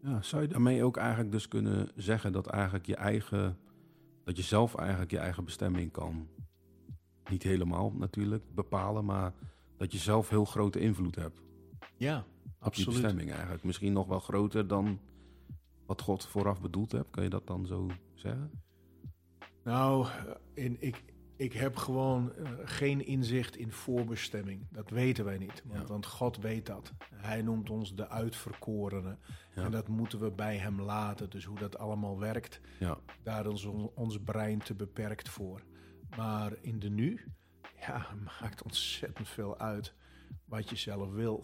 Ja, 0.02 0.22
zou 0.22 0.42
je 0.42 0.48
daarmee 0.48 0.84
ook 0.84 0.98
eigenlijk 0.98 1.32
dus 1.32 1.48
kunnen 1.48 1.90
zeggen 1.96 2.32
dat 2.32 2.48
eigenlijk 2.48 2.86
je 2.86 2.96
eigen, 2.96 3.58
dat 4.24 4.38
je 4.38 4.44
zelf 4.44 4.76
eigenlijk 4.76 5.12
je 5.12 5.18
eigen 5.18 5.44
bestemming 5.44 5.92
kan, 5.92 6.28
niet 7.30 7.44
helemaal 7.44 7.92
natuurlijk 7.92 8.44
bepalen, 8.56 9.06
maar 9.06 9.34
dat 9.78 9.92
je 9.92 9.98
zelf 9.98 10.30
heel 10.30 10.46
grote 10.46 10.80
invloed 10.80 11.16
hebt. 11.16 11.42
Ja, 11.98 12.18
op 12.18 12.26
absoluut. 12.60 12.96
je 12.96 13.02
bestemming 13.02 13.32
eigenlijk. 13.32 13.64
Misschien 13.64 13.94
nog 13.94 14.08
wel 14.08 14.20
groter 14.20 14.68
dan 14.68 15.00
wat 15.86 16.02
God 16.02 16.26
vooraf 16.26 16.62
bedoeld 16.62 16.92
hebt. 16.92 17.10
Kan 17.10 17.24
je 17.24 17.30
dat 17.30 17.48
dan 17.48 17.66
zo 17.66 17.90
zeggen? 18.14 18.52
Nou, 19.64 20.08
in, 20.54 20.78
ik, 20.80 21.04
ik 21.36 21.54
heb 21.54 21.76
gewoon 21.76 22.34
uh, 22.38 22.50
geen 22.64 23.06
inzicht 23.06 23.56
in 23.56 23.72
voorbestemming. 23.72 24.68
Dat 24.72 24.90
weten 24.90 25.26
wij 25.26 25.38
niet. 25.38 25.64
Want, 25.66 25.82
ja. 25.82 25.88
want, 25.88 26.06
God 26.06 26.38
weet 26.38 26.66
dat. 26.66 26.94
Hij 27.14 27.42
noemt 27.42 27.70
ons 27.70 27.96
de 27.96 28.10
uitverkorenen. 28.10 29.20
Ja. 29.56 29.64
En 29.64 29.72
dat 29.72 29.88
moeten 29.88 30.20
we 30.20 30.32
bij 30.32 30.58
hem 30.58 30.82
laten. 30.82 31.30
Dus 31.30 31.46
hoe 31.46 31.60
dat 31.60 31.78
allemaal 31.78 32.20
werkt, 32.20 32.62
ja. 32.80 32.98
daar 33.24 33.46
is 33.52 33.66
ons, 33.66 33.92
ons 33.94 34.20
brein 34.24 34.60
te 34.60 34.74
beperkt 34.74 35.30
voor. 35.30 35.62
Maar 36.18 36.54
in 36.62 36.80
de 36.80 36.90
nu, 36.90 37.34
ja, 37.80 38.08
maakt 38.42 38.64
ontzettend 38.64 39.30
veel 39.30 39.58
uit 39.58 39.94
wat 40.46 40.70
je 40.70 40.76
zelf 40.76 41.12
wil. 41.12 41.44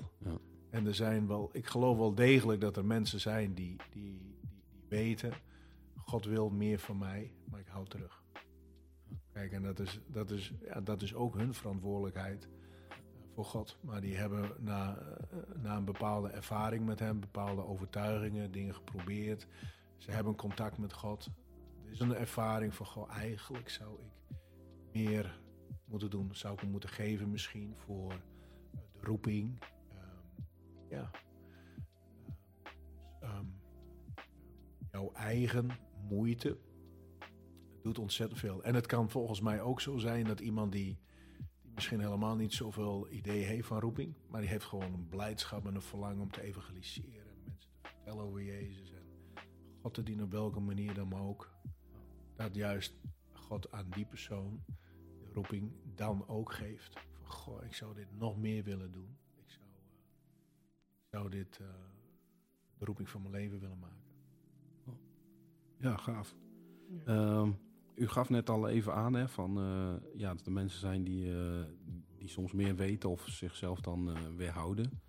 En 0.70 0.88
er 0.88 0.96
zijn 0.96 1.28
wel, 1.28 1.50
ik 1.54 1.66
geloof 1.66 1.98
wel 1.98 2.16
degelijk 2.16 2.62
dat 2.62 2.78
er 2.78 2.86
mensen 2.86 3.20
zijn 3.20 3.54
die, 3.54 3.76
die, 3.90 4.18
die, 4.18 4.60
die 4.70 4.86
weten, 4.90 5.34
God 5.96 6.26
wil 6.26 6.50
meer 6.50 6.80
van 6.80 6.98
mij, 6.98 7.34
maar 7.50 7.60
ik 7.60 7.68
hou 7.68 7.88
terug. 7.88 8.21
En 9.50 9.64
dat 9.64 9.80
is, 9.80 10.00
dat 10.08 10.32
is, 10.32 10.54
ja, 10.62 10.82
dat 10.82 11.02
is 11.02 11.14
ook 11.14 11.36
hun 11.36 11.54
verantwoordelijkheid 11.54 12.50
voor 13.34 13.46
God. 13.46 13.78
Maar 13.82 14.02
die 14.02 14.16
hebben 14.16 14.52
na, 14.60 14.98
eh, 14.98 15.38
na 15.62 15.78
een 15.78 15.86
bepaalde 15.86 16.30
ervaring 16.30 16.86
met 16.86 17.00
hem, 17.00 17.20
bepaalde 17.20 17.66
overtuigingen, 17.66 18.52
dingen 18.52 18.74
geprobeerd. 18.74 19.48
Ze 19.98 20.12
hebben 20.12 20.36
contact 20.36 20.78
met 20.78 20.94
God. 20.94 21.30
Er 21.86 21.92
is 21.92 22.00
een 22.00 22.16
ervaring 22.16 22.76
van, 22.76 22.86
goh, 22.86 23.12
eigenlijk 23.12 23.70
zou 23.70 24.00
ik 24.00 24.38
meer 24.94 25.40
moeten 25.86 26.10
doen. 26.10 26.36
Zou 26.36 26.54
ik 26.54 26.60
hem 26.60 26.70
moeten 26.70 26.90
geven 26.90 27.30
misschien 27.30 27.74
voor 27.76 28.14
de 28.72 29.00
roeping. 29.02 29.64
Ehm, 29.90 30.44
ja. 30.90 31.12
Ehm, 33.20 33.46
jouw 34.92 35.12
eigen 35.14 35.70
moeite 36.10 36.58
doet 37.82 38.00
ontzettend 38.00 38.40
veel. 38.40 38.64
En 38.64 38.76
het 38.76 38.86
kan 38.86 39.10
volgens 39.10 39.42
mij 39.42 39.62
ook 39.62 39.82
zo 39.82 39.98
zijn 39.98 40.26
dat 40.26 40.40
iemand 40.40 40.72
die, 40.72 41.00
die 41.62 41.72
misschien 41.74 42.00
helemaal 42.00 42.36
niet 42.36 42.54
zoveel 42.54 43.12
idee 43.12 43.44
heeft 43.44 43.68
van 43.68 43.80
roeping, 43.80 44.16
maar 44.28 44.42
die 44.42 44.50
heeft 44.50 44.66
gewoon 44.66 44.94
een 44.94 45.08
blijdschap 45.08 45.66
en 45.66 45.76
een 45.76 45.82
verlangen 45.82 46.22
om 46.22 46.32
te 46.32 46.42
evangeliseren, 46.42 47.34
mensen 47.44 47.72
te 47.82 47.90
vertellen 47.90 48.24
over 48.24 48.44
Jezus 48.44 48.92
en 48.92 49.04
God 49.82 49.94
te 49.94 50.04
dienen 50.04 50.26
op 50.26 50.32
welke 50.32 50.60
manier 50.60 50.94
dan 50.94 51.14
ook. 51.14 51.52
Dat 52.36 52.56
juist 52.56 52.94
God 53.32 53.72
aan 53.72 53.90
die 53.90 54.06
persoon 54.06 54.64
de 55.20 55.30
roeping 55.34 55.72
dan 55.96 56.28
ook 56.28 56.54
geeft. 56.54 56.94
Van 57.12 57.32
goh, 57.32 57.64
ik 57.64 57.74
zou 57.74 57.94
dit 57.94 58.08
nog 58.18 58.38
meer 58.38 58.64
willen 58.64 58.92
doen. 58.92 59.18
Ik 59.36 59.50
zou, 59.50 59.66
uh, 59.66 59.76
zou 61.10 61.30
dit 61.30 61.60
uh, 61.62 61.68
de 62.78 62.86
roeping 62.86 63.10
van 63.10 63.22
mijn 63.22 63.34
leven 63.34 63.60
willen 63.60 63.80
maken. 63.80 64.00
Ja, 65.78 65.98
gaaf. 65.98 66.36
Ja. 67.06 67.40
Um, 67.40 67.60
u 67.96 68.08
gaf 68.08 68.30
net 68.30 68.50
al 68.50 68.68
even 68.68 68.94
aan 68.94 69.14
hè, 69.14 69.28
van, 69.28 69.58
uh, 69.58 69.94
ja, 70.20 70.34
dat 70.34 70.46
er 70.46 70.52
mensen 70.52 70.80
zijn 70.80 71.04
die, 71.04 71.26
uh, 71.26 71.64
die 72.18 72.30
soms 72.30 72.52
meer 72.52 72.76
weten 72.76 73.10
of 73.10 73.28
zichzelf 73.28 73.80
dan 73.80 74.10
uh, 74.10 74.18
weerhouden. 74.36 75.02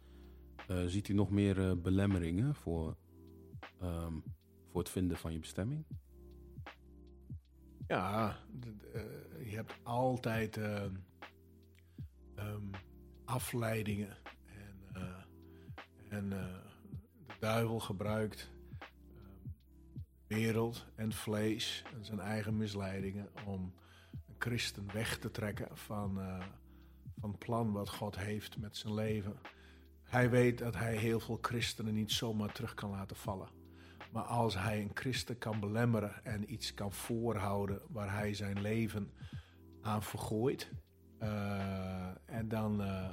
ziet 0.87 1.09
u 1.09 1.15
nog 1.15 1.31
meer 1.31 1.81
belemmeringen 1.81 2.55
voor, 2.55 2.97
um, 3.83 4.23
voor 4.69 4.81
het 4.81 4.91
vinden 4.91 5.17
van 5.17 5.33
je 5.33 5.39
bestemming? 5.39 5.85
Ja, 7.87 8.39
je 9.45 9.55
hebt 9.55 9.75
altijd 9.83 10.57
um, 10.57 11.05
afleidingen. 13.25 14.17
En, 14.45 15.27
en 16.09 16.29
de 16.29 17.35
duivel 17.39 17.81
gebruikt 17.81 18.52
wereld 20.35 20.87
en 20.95 21.13
vlees 21.13 21.85
en 21.95 22.05
zijn 22.05 22.21
eigen 22.21 22.57
misleidingen 22.57 23.29
om 23.47 23.75
een 24.29 24.35
christen 24.39 24.93
weg 24.93 25.19
te 25.19 25.31
trekken 25.31 25.77
van, 25.77 26.19
uh, 26.19 26.45
van 27.21 27.31
het 27.31 27.39
plan 27.39 27.73
wat 27.73 27.89
God 27.89 28.17
heeft 28.19 28.59
met 28.59 28.77
zijn 28.77 28.95
leven. 28.95 29.37
Hij 30.03 30.31
weet 30.31 30.59
dat 30.59 30.75
hij 30.75 30.97
heel 30.97 31.21
veel 31.21 31.39
christenen 31.41 31.95
niet 31.95 32.13
zomaar 32.13 32.53
terug 32.53 32.75
kan 32.75 32.91
laten 32.91 33.17
vallen. 33.17 33.49
Maar 34.13 34.23
als 34.23 34.55
hij 34.55 34.81
een 34.81 34.91
christen 34.95 35.39
kan 35.39 35.61
belemmeren 35.61 36.25
en 36.25 36.53
iets 36.53 36.75
kan 36.75 36.93
voorhouden 36.93 37.81
waar 37.89 38.13
hij 38.13 38.35
zijn 38.35 38.61
leven 38.61 39.13
aan 39.81 40.03
vergooit, 40.03 40.71
uh, 41.23 42.07
en 42.27 42.49
dan, 42.49 42.81
uh, 42.81 43.13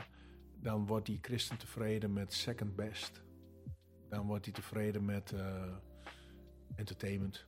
dan 0.56 0.86
wordt 0.86 1.06
die 1.06 1.20
christen 1.22 1.58
tevreden 1.58 2.14
met 2.14 2.34
second 2.34 2.76
best. 2.76 3.24
Dan 4.10 4.28
wordt 4.28 4.46
hij 4.46 4.54
tevreden 4.54 5.06
met 5.06 5.34
entertainment. 6.76 7.46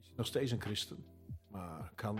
Is 0.00 0.12
nog 0.16 0.26
steeds 0.26 0.50
een 0.50 0.60
christen, 0.60 1.04
maar 1.48 1.92
kan. 1.94 2.18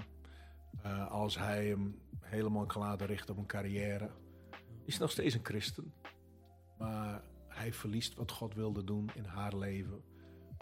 Uh, 0.85 1.11
als 1.11 1.39
hij 1.39 1.67
hem 1.67 1.99
helemaal 2.21 2.67
kan 2.67 2.83
laten 2.83 3.07
richten 3.07 3.35
op 3.35 3.41
een 3.41 3.47
carrière, 3.47 4.11
is 4.85 4.99
nog 4.99 5.11
steeds 5.11 5.35
een 5.35 5.45
christen. 5.45 5.93
Maar 6.79 7.23
hij 7.49 7.73
verliest 7.73 8.15
wat 8.15 8.31
God 8.31 8.55
wilde 8.55 8.85
doen 8.85 9.11
in 9.15 9.25
haar 9.25 9.57
leven 9.57 10.03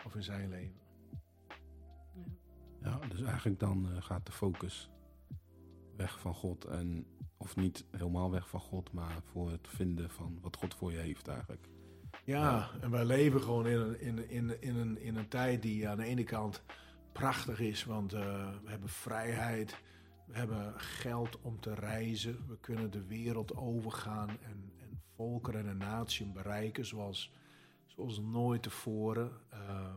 of 0.05 0.15
in 0.15 0.23
zijn 0.23 0.49
leven. 0.49 0.81
Ja, 2.81 2.99
dus 2.99 3.23
eigenlijk 3.23 3.61
dan 3.61 3.89
uh, 3.89 4.03
gaat 4.03 4.27
de 4.27 4.33
focus 4.33 4.91
weg 5.97 6.21
van 6.21 6.35
God 6.35 6.65
en 6.65 7.07
of 7.37 7.57
niet 7.57 7.85
helemaal 7.91 8.31
weg 8.31 8.49
van 8.49 8.61
God, 8.61 8.93
maar 8.93 9.23
voor 9.23 9.51
het 9.51 9.69
vinden 9.69 10.11
van 10.11 10.39
wat 10.41 10.57
God 10.57 10.75
voor 10.75 10.93
je 10.93 10.99
heeft 10.99 11.29
eigenlijk. 11.29 11.69
Ja, 12.25 12.71
en 12.81 12.91
wij 12.91 13.05
leven 13.05 13.41
gewoon 13.41 13.67
in 13.67 13.81
een, 13.81 14.00
in, 14.00 14.31
in, 14.31 14.61
in, 14.61 14.76
een, 14.76 14.99
in 14.99 15.17
een 15.17 15.29
tijd 15.29 15.62
die 15.62 15.88
aan 15.88 15.97
de 15.97 16.05
ene 16.05 16.25
kant 16.25 16.62
prachtig 17.12 17.61
is, 17.61 17.85
want 17.85 18.14
uh, 18.14 18.21
we 18.64 18.71
hebben 18.71 18.88
vrijheid, 18.88 19.83
we 20.26 20.38
hebben 20.38 20.81
geld 20.81 21.41
om 21.41 21.61
te 21.61 21.75
reizen, 21.75 22.47
we 22.49 22.59
kunnen 22.61 22.91
de 22.91 23.05
wereld 23.05 23.57
overgaan 23.57 24.29
en, 24.29 24.73
en 24.81 25.02
volkeren 25.14 25.69
en 25.69 25.76
naties 25.76 26.33
bereiken 26.33 26.87
zoals, 26.87 27.33
zoals 27.87 28.21
nooit 28.21 28.62
tevoren. 28.62 29.31
Uh, 29.52 29.95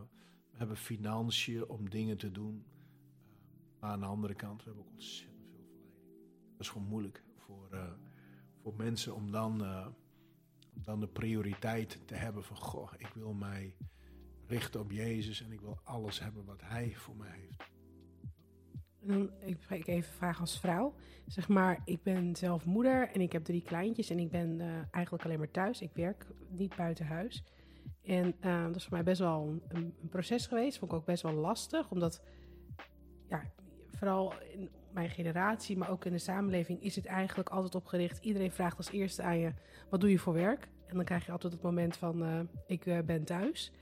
we 0.50 0.56
hebben 0.56 0.76
financiën 0.76 1.68
om 1.68 1.90
dingen 1.90 2.16
te 2.16 2.30
doen, 2.30 2.64
uh, 2.64 3.80
maar 3.80 3.90
aan 3.90 4.00
de 4.00 4.06
andere 4.06 4.34
kant 4.34 4.64
we 4.64 4.64
hebben 4.64 4.84
ook 4.84 4.92
ontzettend 4.92 5.48
veel 5.48 5.64
verleiding. 5.76 6.50
Dat 6.50 6.60
is 6.60 6.68
gewoon 6.68 6.88
moeilijk 6.88 7.22
voor, 7.36 7.68
voor 8.62 8.74
mensen 8.76 9.14
om 9.14 9.30
dan 9.30 9.62
dan 10.82 11.00
de 11.00 11.08
prioriteit 11.08 11.98
te 12.04 12.14
hebben 12.14 12.44
van, 12.44 12.56
goh, 12.56 12.92
ik 12.96 13.10
wil 13.14 13.32
mij 13.32 13.74
richten 14.46 14.80
op 14.80 14.90
Jezus 14.90 15.42
en 15.42 15.52
ik 15.52 15.60
wil 15.60 15.78
alles 15.84 16.20
hebben 16.20 16.44
wat 16.44 16.60
Hij 16.60 16.94
voor 16.94 17.16
mij 17.16 17.38
heeft. 17.38 17.74
Dan, 19.00 19.30
ik 19.68 19.86
even 19.86 20.12
vragen 20.12 20.40
als 20.40 20.60
vrouw. 20.60 20.94
Zeg 21.26 21.48
maar, 21.48 21.80
ik 21.84 22.02
ben 22.02 22.36
zelf 22.36 22.64
moeder 22.64 23.10
en 23.10 23.20
ik 23.20 23.32
heb 23.32 23.44
drie 23.44 23.62
kleintjes 23.62 24.10
en 24.10 24.18
ik 24.18 24.30
ben 24.30 24.58
uh, 24.60 24.66
eigenlijk 24.90 25.24
alleen 25.24 25.38
maar 25.38 25.50
thuis. 25.50 25.80
Ik 25.80 25.90
werk 25.94 26.26
niet 26.48 26.76
buiten 26.76 27.06
huis. 27.06 27.44
En 28.02 28.34
uh, 28.40 28.64
dat 28.64 28.76
is 28.76 28.82
voor 28.82 28.92
mij 28.92 29.02
best 29.02 29.20
wel 29.20 29.60
een, 29.68 29.92
een, 30.00 30.08
proces 30.08 30.46
geweest. 30.46 30.78
Vond 30.78 30.92
ik 30.92 30.98
ook 30.98 31.04
best 31.04 31.22
wel 31.22 31.32
lastig, 31.32 31.90
omdat 31.90 32.22
ja, 33.28 33.42
vooral 33.90 34.32
in 34.40 34.70
mijn 34.96 35.10
generatie, 35.10 35.76
maar 35.76 35.90
ook 35.90 36.04
in 36.04 36.12
de 36.12 36.18
samenleving, 36.18 36.82
is 36.82 36.96
het 36.96 37.06
eigenlijk 37.06 37.48
altijd 37.48 37.74
opgericht. 37.74 38.24
Iedereen 38.24 38.52
vraagt 38.52 38.76
als 38.76 38.90
eerste 38.90 39.22
aan 39.22 39.38
je: 39.38 39.52
wat 39.90 40.00
doe 40.00 40.10
je 40.10 40.18
voor 40.18 40.32
werk? 40.32 40.68
En 40.86 40.96
dan 40.96 41.04
krijg 41.04 41.26
je 41.26 41.32
altijd 41.32 41.52
het 41.52 41.62
moment 41.62 41.96
van: 41.96 42.22
uh, 42.22 42.40
ik 42.66 42.86
uh, 42.86 42.98
ben 43.00 43.24
thuis. 43.24 43.72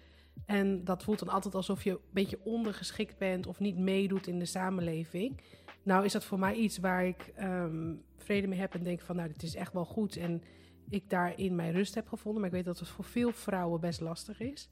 En 0.46 0.84
dat 0.84 1.02
voelt 1.02 1.18
dan 1.18 1.28
altijd 1.28 1.54
alsof 1.54 1.84
je 1.84 1.90
een 1.90 1.98
beetje 2.10 2.38
ondergeschikt 2.44 3.18
bent 3.18 3.46
of 3.46 3.58
niet 3.58 3.78
meedoet 3.78 4.26
in 4.26 4.38
de 4.38 4.44
samenleving. 4.44 5.40
Nou 5.82 6.04
is 6.04 6.12
dat 6.12 6.24
voor 6.24 6.38
mij 6.38 6.54
iets 6.54 6.78
waar 6.78 7.06
ik 7.06 7.32
um, 7.40 8.02
vrede 8.16 8.46
mee 8.46 8.58
heb 8.58 8.74
en 8.74 8.82
denk 8.82 9.00
van 9.00 9.16
nou, 9.16 9.28
dit 9.28 9.42
is 9.42 9.54
echt 9.54 9.72
wel 9.72 9.84
goed. 9.84 10.16
En 10.16 10.42
ik 10.88 11.10
daarin 11.10 11.54
mijn 11.54 11.72
rust 11.72 11.94
heb 11.94 12.08
gevonden. 12.08 12.40
Maar 12.40 12.50
ik 12.50 12.56
weet 12.56 12.64
dat 12.64 12.78
het 12.78 12.88
voor 12.88 13.04
veel 13.04 13.32
vrouwen 13.32 13.80
best 13.80 14.00
lastig 14.00 14.40
is. 14.40 14.68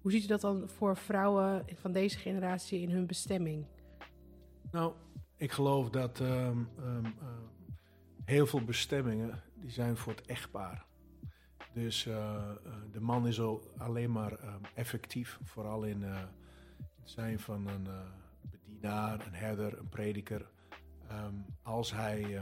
Hoe 0.00 0.10
ziet 0.10 0.24
u 0.24 0.26
dat 0.26 0.40
dan 0.40 0.68
voor 0.68 0.96
vrouwen 0.96 1.64
van 1.74 1.92
deze 1.92 2.18
generatie 2.18 2.80
in 2.80 2.90
hun 2.90 3.06
bestemming? 3.06 3.66
Nou, 4.70 4.92
ik 5.40 5.52
geloof 5.52 5.90
dat 5.90 6.20
um, 6.20 6.68
um, 6.78 7.04
uh, 7.04 7.12
heel 8.24 8.46
veel 8.46 8.64
bestemmingen 8.64 9.42
die 9.54 9.70
zijn 9.70 9.96
voor 9.96 10.12
het 10.12 10.26
echtpaar. 10.26 10.84
Dus 11.72 12.06
uh, 12.06 12.14
uh, 12.14 12.72
de 12.92 13.00
man 13.00 13.26
is 13.26 13.40
al 13.40 13.72
alleen 13.76 14.12
maar 14.12 14.32
um, 14.32 14.60
effectief, 14.74 15.38
vooral 15.44 15.82
in 15.84 16.02
uh, 16.02 16.18
het 16.78 17.10
zijn 17.10 17.40
van 17.40 17.66
een 17.66 17.88
bedienaar, 18.50 19.26
een 19.26 19.34
herder, 19.34 19.78
een 19.78 19.88
prediker, 19.88 20.50
als, 21.62 21.92
hij, 21.92 22.40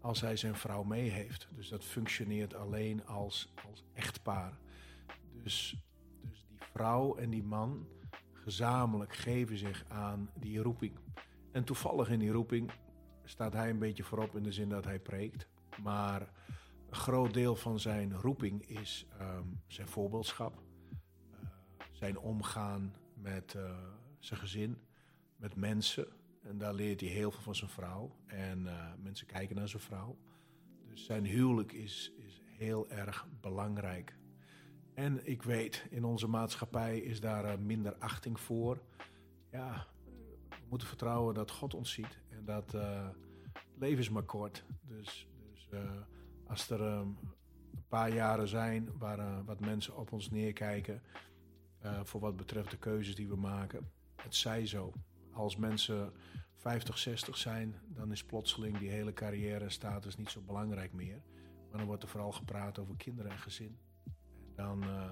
als 0.00 0.20
hij 0.20 0.36
zijn 0.36 0.54
vrouw 0.54 0.82
mee 0.82 1.10
heeft. 1.10 1.48
Dus 1.50 1.68
dat 1.68 1.84
functioneert 1.84 2.54
alleen 2.54 3.06
als, 3.06 3.52
als 3.68 3.84
echtpaar. 3.92 4.58
Dus, 5.42 5.76
dus 6.20 6.44
die 6.48 6.58
vrouw 6.72 7.16
en 7.16 7.30
die 7.30 7.44
man 7.44 7.86
gezamenlijk 8.32 9.14
geven 9.14 9.58
zich 9.58 9.84
aan 9.88 10.30
die 10.34 10.58
roeping. 10.58 10.98
En 11.52 11.64
toevallig 11.64 12.10
in 12.10 12.18
die 12.18 12.30
roeping 12.30 12.70
staat 13.24 13.52
hij 13.52 13.70
een 13.70 13.78
beetje 13.78 14.02
voorop 14.02 14.36
in 14.36 14.42
de 14.42 14.52
zin 14.52 14.68
dat 14.68 14.84
hij 14.84 14.98
preekt. 14.98 15.48
Maar 15.82 16.20
een 16.88 16.96
groot 16.96 17.34
deel 17.34 17.56
van 17.56 17.80
zijn 17.80 18.14
roeping 18.14 18.68
is 18.68 19.06
um, 19.20 19.60
zijn 19.66 19.88
voorbeeldschap. 19.88 20.62
Uh, 21.32 21.38
zijn 21.92 22.18
omgaan 22.18 22.94
met 23.14 23.54
uh, 23.54 23.78
zijn 24.18 24.40
gezin, 24.40 24.78
met 25.36 25.56
mensen. 25.56 26.06
En 26.42 26.58
daar 26.58 26.74
leert 26.74 27.00
hij 27.00 27.10
heel 27.10 27.30
veel 27.30 27.42
van 27.42 27.54
zijn 27.54 27.70
vrouw. 27.70 28.16
En 28.26 28.64
uh, 28.64 28.92
mensen 29.02 29.26
kijken 29.26 29.56
naar 29.56 29.68
zijn 29.68 29.82
vrouw. 29.82 30.16
Dus 30.88 31.04
zijn 31.04 31.24
huwelijk 31.24 31.72
is, 31.72 32.12
is 32.16 32.40
heel 32.56 32.88
erg 32.88 33.26
belangrijk. 33.40 34.16
En 34.94 35.26
ik 35.26 35.42
weet, 35.42 35.86
in 35.90 36.04
onze 36.04 36.26
maatschappij 36.26 36.98
is 36.98 37.20
daar 37.20 37.60
minder 37.60 37.94
achting 37.94 38.40
voor. 38.40 38.82
Ja, 39.50 39.86
moeten 40.68 40.88
vertrouwen 40.88 41.34
dat 41.34 41.50
God 41.50 41.74
ons 41.74 41.92
ziet. 41.92 42.18
En 42.28 42.44
dat 42.44 42.72
het 42.72 43.14
leven 43.78 43.98
is 43.98 44.10
maar 44.10 44.22
kort. 44.22 44.64
Dus, 44.82 45.28
dus 45.52 45.68
uh, 45.72 45.90
als 46.46 46.70
er 46.70 46.80
um, 46.80 47.18
een 47.72 47.84
paar 47.88 48.12
jaren 48.12 48.48
zijn 48.48 48.98
waar 48.98 49.18
uh, 49.18 49.38
wat 49.44 49.60
mensen 49.60 49.96
op 49.96 50.12
ons 50.12 50.30
neerkijken. 50.30 51.02
voor 52.02 52.20
wat 52.20 52.36
betreft 52.36 52.70
de 52.70 52.78
keuzes 52.78 53.14
die 53.14 53.28
we 53.28 53.36
maken. 53.36 53.90
Het 54.16 54.34
zij 54.34 54.66
zo. 54.66 54.92
als 55.32 55.56
mensen 55.56 56.12
50, 56.58 56.98
60 56.98 57.36
zijn, 57.36 57.74
dan 57.88 58.12
is 58.12 58.24
plotseling 58.24 58.78
die 58.78 58.90
hele 58.90 59.12
carrière 59.12 59.70
status 59.70 60.16
niet 60.16 60.30
zo 60.30 60.40
belangrijk 60.40 60.92
meer. 60.92 61.22
Maar 61.68 61.78
dan 61.78 61.86
wordt 61.86 62.02
er 62.02 62.08
vooral 62.08 62.32
gepraat 62.32 62.78
over 62.78 62.96
kinderen 62.96 63.30
en 63.30 63.38
gezin. 63.38 63.78
En 64.56 64.64
dan, 64.64 64.82
eh, 64.82 65.10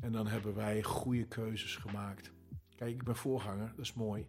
en 0.00 0.12
dan 0.12 0.26
hebben 0.26 0.54
wij 0.54 0.82
goede 0.82 1.26
keuzes 1.26 1.76
gemaakt. 1.76 2.32
Kijk, 2.74 2.94
ik 2.94 3.04
ben 3.04 3.16
voorganger, 3.16 3.68
dat 3.68 3.84
is 3.84 3.92
mooi. 3.92 4.26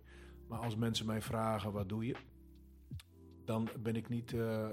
Maar 0.52 0.60
als 0.60 0.76
mensen 0.76 1.06
mij 1.06 1.22
vragen, 1.22 1.72
wat 1.72 1.90
doe 1.90 2.06
je? 2.06 2.16
Dan 3.46 3.70
ben 3.80 3.96
ik 3.96 4.10
niet 4.10 4.32
uh, 4.32 4.68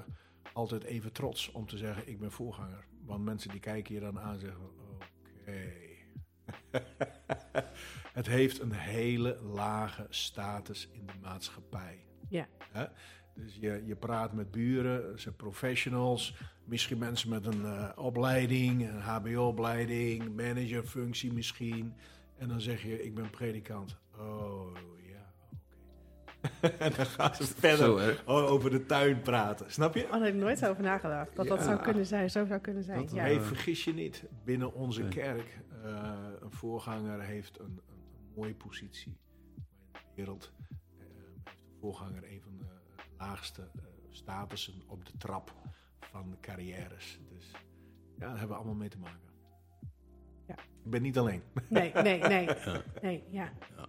altijd 0.53 0.83
even 0.85 1.13
trots 1.13 1.51
om 1.51 1.67
te 1.67 1.77
zeggen, 1.77 2.09
ik 2.09 2.19
ben 2.19 2.33
voorganger. 2.33 2.85
Want 3.05 3.25
mensen 3.25 3.51
die 3.51 3.61
kijken 3.61 3.95
je 3.95 4.01
dan 4.01 4.21
aan 4.21 4.33
en 4.33 4.41
zeggen, 4.41 4.65
oké. 4.65 5.73
het 8.19 8.27
heeft 8.27 8.61
een 8.61 8.73
hele 8.73 9.41
lage 9.43 10.07
status 10.09 10.89
in 10.93 11.07
de 11.07 11.13
maatschappij. 11.21 12.07
Ja. 12.29 12.49
Dus 13.35 13.57
je, 13.61 13.83
je 13.87 13.97
praat 13.97 14.33
met 14.33 14.51
buren, 14.51 15.21
ze 15.21 15.33
professionals, 15.33 16.37
misschien 16.65 16.99
mensen 16.99 17.29
met 17.29 17.47
een 17.47 17.63
uh, 17.63 17.91
opleiding, 17.97 18.89
een 18.89 19.01
HBO-opleiding, 19.01 20.37
managerfunctie 20.37 21.33
misschien. 21.33 21.95
En 22.37 22.49
dan 22.49 22.61
zeg 22.61 22.83
je, 22.83 23.05
ik 23.05 23.15
ben 23.15 23.31
predikant. 23.31 23.97
Oh. 24.17 24.77
en 26.79 26.93
dan 26.97 27.07
gaan 27.07 27.35
ze 27.35 27.45
verder 27.47 28.23
Zo, 28.27 28.47
over 28.47 28.71
de 28.71 28.87
tuin 28.87 29.23
praten. 29.23 29.73
Snap 29.73 29.95
je? 29.95 30.05
Oh, 30.05 30.11
daar 30.11 30.21
heb 30.21 30.35
ik 30.35 30.41
nooit 30.41 30.67
over 30.67 30.83
nagedacht. 30.83 31.37
Dat 31.37 31.47
dat 31.47 31.63
zou 31.63 31.81
kunnen 31.83 32.07
zijn, 32.07 32.31
zo 32.31 32.47
zou 32.47 32.61
kunnen 32.61 32.83
zijn. 32.83 32.99
Dat- 33.01 33.11
ja. 33.11 33.23
Nee, 33.23 33.41
vergis 33.41 33.85
je 33.85 33.95
niet. 33.95 34.25
Binnen 34.45 34.73
onze 34.75 35.01
Nee. 35.01 35.11
kerk, 35.11 35.59
eh, 35.85 36.15
een 36.41 36.53
voorganger 36.53 37.21
heeft 37.21 37.59
een, 37.59 37.65
een, 37.67 37.81
een 37.89 38.33
mooie 38.35 38.55
positie. 38.55 39.19
In 39.93 40.01
de 40.03 40.15
wereld 40.15 40.53
eh, 40.99 41.07
heeft 41.45 41.47
een 41.73 41.79
voorganger 41.81 42.25
een 42.25 42.41
van 42.43 42.57
de 42.59 42.65
laagste 43.19 43.63
eh, 43.63 43.83
statussen 44.11 44.83
op 44.87 45.05
de 45.07 45.13
trap 45.19 45.53
van 46.01 46.37
carrières. 46.41 47.21
Dus 47.29 47.51
ja, 48.19 48.19
daar 48.19 48.31
hebben 48.31 48.49
we 48.49 48.55
allemaal 48.55 48.75
mee 48.75 48.89
te 48.89 48.99
maken. 48.99 49.21
Ja. 50.47 50.55
Ik 50.85 50.91
ben 50.91 51.03
niet 51.03 51.19
alleen. 51.19 51.43
Nee, 51.69 51.93
nee, 51.95 52.19
nee. 52.21 52.45
Ja. 52.65 52.83
nee 53.03 53.25
ja. 53.31 53.53
Ja. 53.77 53.88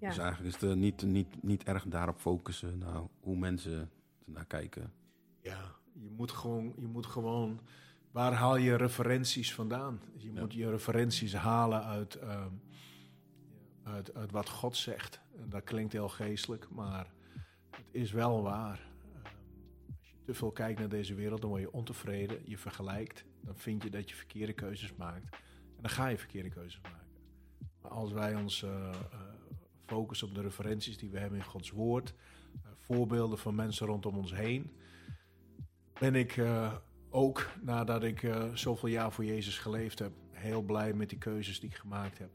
Ja. 0.00 0.08
Dus 0.08 0.18
eigenlijk 0.18 0.54
is 0.54 0.60
het 0.60 0.70
eh, 0.70 0.76
niet, 0.76 1.02
niet, 1.02 1.42
niet 1.42 1.64
erg 1.64 1.84
daarop 1.84 2.18
focussen, 2.18 2.78
nou, 2.78 3.08
hoe 3.20 3.36
mensen 3.36 3.90
ernaar 4.26 4.46
kijken. 4.46 4.92
Ja, 5.40 5.60
je 5.92 6.10
moet 6.10 6.30
gewoon, 6.32 6.72
je 6.78 6.86
moet 6.86 7.06
gewoon. 7.06 7.60
Waar 8.10 8.32
haal 8.32 8.56
je 8.56 8.74
referenties 8.76 9.54
vandaan? 9.54 10.00
Je 10.16 10.32
Ja. 10.32 10.40
moet 10.40 10.52
je 10.52 10.70
referenties 10.70 11.34
halen 11.34 11.84
uit, 11.84 12.14
ehm, 12.14 12.52
uit, 13.82 14.14
uit 14.14 14.30
wat 14.30 14.48
God 14.48 14.76
zegt. 14.76 15.20
En 15.36 15.48
dat 15.48 15.64
klinkt 15.64 15.92
heel 15.92 16.08
geestelijk, 16.08 16.68
maar 16.70 17.06
het 17.70 17.86
is 17.90 18.12
wel 18.12 18.42
waar. 18.42 18.80
Ehm, 19.14 19.32
als 20.00 20.08
je 20.10 20.16
te 20.24 20.34
veel 20.34 20.52
kijkt 20.52 20.78
naar 20.78 20.88
deze 20.88 21.14
wereld, 21.14 21.40
dan 21.40 21.50
word 21.50 21.62
je 21.62 21.72
ontevreden. 21.72 22.38
Je 22.44 22.58
vergelijkt, 22.58 23.24
dan 23.40 23.56
vind 23.56 23.82
je 23.82 23.90
dat 23.90 24.08
je 24.10 24.16
verkeerde 24.16 24.52
keuzes 24.52 24.94
maakt. 24.94 25.32
En 25.76 25.82
dan 25.82 25.90
ga 25.90 26.06
je 26.06 26.18
verkeerde 26.18 26.48
keuzes 26.48 26.80
maken. 26.80 27.06
Maar 27.82 27.90
als 27.90 28.12
wij 28.12 28.34
ons 28.34 28.62
eh, 28.62 28.90
focussen 29.88 30.28
op 30.28 30.34
de 30.34 30.40
referenties 30.40 30.98
die 30.98 31.10
we 31.10 31.18
hebben 31.18 31.38
in 31.38 31.44
Gods 31.44 31.70
woord, 31.70 32.14
eh, 32.52 32.70
voorbeelden 32.76 33.38
van 33.38 33.54
mensen 33.54 33.86
rondom 33.86 34.16
ons 34.16 34.34
heen, 34.34 34.72
ben 36.00 36.14
ik 36.14 36.36
eh, 36.36 36.74
ook, 37.10 37.50
nadat 37.62 38.04
ik 38.04 38.22
eh, 38.22 38.54
zoveel 38.54 38.88
jaar 38.88 39.12
voor 39.12 39.24
Jezus 39.24 39.58
geleefd 39.58 39.98
heb, 39.98 40.12
heel 40.30 40.62
blij 40.62 40.92
met 40.92 41.08
die 41.08 41.18
keuzes 41.18 41.60
die 41.60 41.70
ik 41.70 41.76
gemaakt 41.76 42.18
heb. 42.18 42.30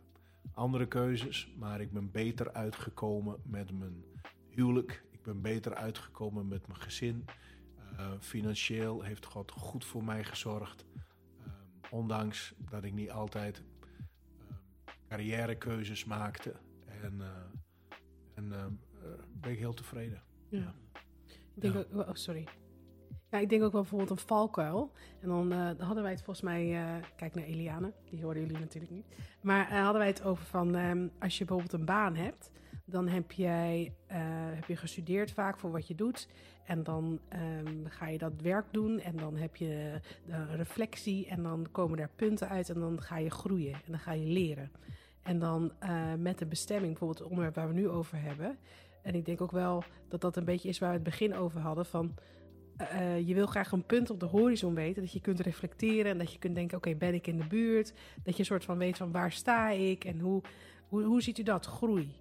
Andere 0.53 0.88
keuzes, 0.88 1.53
maar 1.57 1.81
ik 1.81 1.91
ben 1.91 2.12
beter 2.12 2.53
uitgekomen 2.53 3.36
met 3.43 3.71
mijn 3.71 4.04
huwelijk. 4.49 5.04
Ik 5.12 5.23
ben 5.23 5.41
beter 5.41 5.75
uitgekomen 5.75 6.47
met 6.47 6.67
mijn 6.67 6.82
gezin. 6.82 7.25
Financieel 8.19 9.01
heeft 9.01 9.25
God 9.25 9.51
goed 9.51 9.86
voor 9.86 10.04
mij 10.04 10.23
gezorgd. 10.23 10.86
Eh, 11.45 11.51
ondanks 11.89 12.54
dat 12.58 12.84
ik 12.84 12.93
niet 12.93 13.12
altijd 13.12 13.58
eh, 13.58 14.56
carrièrekeuzes 15.08 16.06
maakte. 16.06 16.56
En, 17.03 17.21
eh, 17.21 17.27
en 18.33 18.51
eh, 18.51 18.59
eh, 18.63 18.69
ben 19.41 19.51
ik 19.51 19.57
heel 19.57 19.73
tevreden. 19.73 20.21
Ja. 20.49 20.73
Ik 21.55 21.61
denk 21.61 21.73
Ja. 21.73 21.79
ook, 21.79 22.07
oh, 22.07 22.13
sorry. 22.13 22.47
Ja, 23.29 23.39
ik 23.39 23.49
denk 23.49 23.63
ook 23.63 23.71
wel 23.71 23.81
bijvoorbeeld 23.81 24.09
een 24.09 24.25
valkuil. 24.25 24.91
En 25.19 25.27
dan, 25.27 25.51
hadden 25.79 26.03
wij 26.03 26.11
het 26.11 26.23
volgens 26.23 26.45
mij, 26.45 26.77
kijk 27.15 27.35
naar 27.35 27.43
Eliane, 27.43 27.93
die 28.09 28.23
hoorden 28.23 28.43
jullie 28.43 28.59
natuurlijk 28.59 28.91
niet. 28.93 29.05
Maar 29.41 29.73
hadden 29.81 29.97
wij 29.97 30.07
het 30.07 30.23
over 30.23 30.45
van, 30.45 30.75
ehm, 30.75 31.07
als 31.19 31.37
je 31.37 31.45
bijvoorbeeld 31.45 31.79
een 31.79 31.85
baan 31.85 32.15
hebt, 32.15 32.51
dan 32.85 33.07
heb, 33.07 33.31
jij, 33.31 33.95
heb 34.55 34.65
je 34.65 34.75
gestudeerd 34.75 35.31
vaak 35.31 35.57
voor 35.57 35.71
wat 35.71 35.87
je 35.87 35.95
doet. 35.95 36.27
En 36.65 36.83
dan 36.83 37.19
ehm, 37.29 37.85
ga 37.85 38.07
je 38.07 38.17
dat 38.17 38.41
werk 38.41 38.65
doen 38.71 38.99
en 38.99 39.15
dan 39.15 39.35
heb 39.35 39.55
je 39.55 39.99
de 40.25 40.55
reflectie 40.55 41.27
en 41.27 41.43
dan 41.43 41.67
komen 41.71 41.99
er 41.99 42.09
punten 42.15 42.49
uit 42.49 42.69
en 42.69 42.79
dan 42.79 43.01
ga 43.01 43.17
je 43.17 43.29
groeien 43.29 43.73
en 43.73 43.91
dan 43.91 43.99
ga 43.99 44.11
je 44.11 44.25
leren. 44.25 44.71
En 45.23 45.39
dan 45.39 45.71
eh, 45.79 46.13
met 46.13 46.38
de 46.38 46.45
bestemming, 46.45 46.89
bijvoorbeeld 46.89 47.19
het 47.19 47.27
onderwerp 47.27 47.55
waar 47.55 47.67
we 47.67 47.73
nu 47.73 47.89
over 47.89 48.21
hebben. 48.21 48.57
En 49.01 49.15
ik 49.15 49.25
denk 49.25 49.41
ook 49.41 49.51
wel 49.51 49.83
dat 50.07 50.21
dat 50.21 50.38
een 50.38 50.45
beetje 50.45 50.69
is 50.69 50.79
waar 50.79 50.89
we 50.89 50.95
het 50.95 51.03
begin 51.03 51.36
over 51.36 51.59
hadden. 51.59 51.86
Van, 51.86 52.13
eh, 52.77 53.15
eh, 53.15 53.27
je 53.27 53.33
wil 53.33 53.45
graag 53.47 53.71
een 53.71 53.86
punt 53.86 54.09
op 54.09 54.19
de 54.19 54.25
horizon 54.25 54.73
weten. 54.73 55.01
Dat 55.01 55.12
je 55.12 55.21
kunt 55.21 55.39
reflecteren 55.39 56.12
en 56.12 56.17
dat 56.17 56.31
je 56.31 56.39
kunt 56.39 56.55
denken, 56.55 56.77
oké, 56.77 56.95
ben 56.95 57.13
ik 57.13 57.27
in 57.27 57.38
de 57.38 57.47
buurt? 57.47 57.93
Dat 58.23 58.33
je 58.33 58.39
een 58.39 58.45
soort 58.45 58.65
van 58.65 58.77
weet 58.77 58.97
van 58.97 59.12
waar 59.12 59.31
sta 59.31 59.69
ik? 59.69 60.05
En 60.05 60.19
hoe, 60.19 60.41
hoe, 60.88 61.03
hoe 61.03 61.21
ziet 61.21 61.38
u 61.38 61.43
dat, 61.43 61.65
groei 61.65 62.15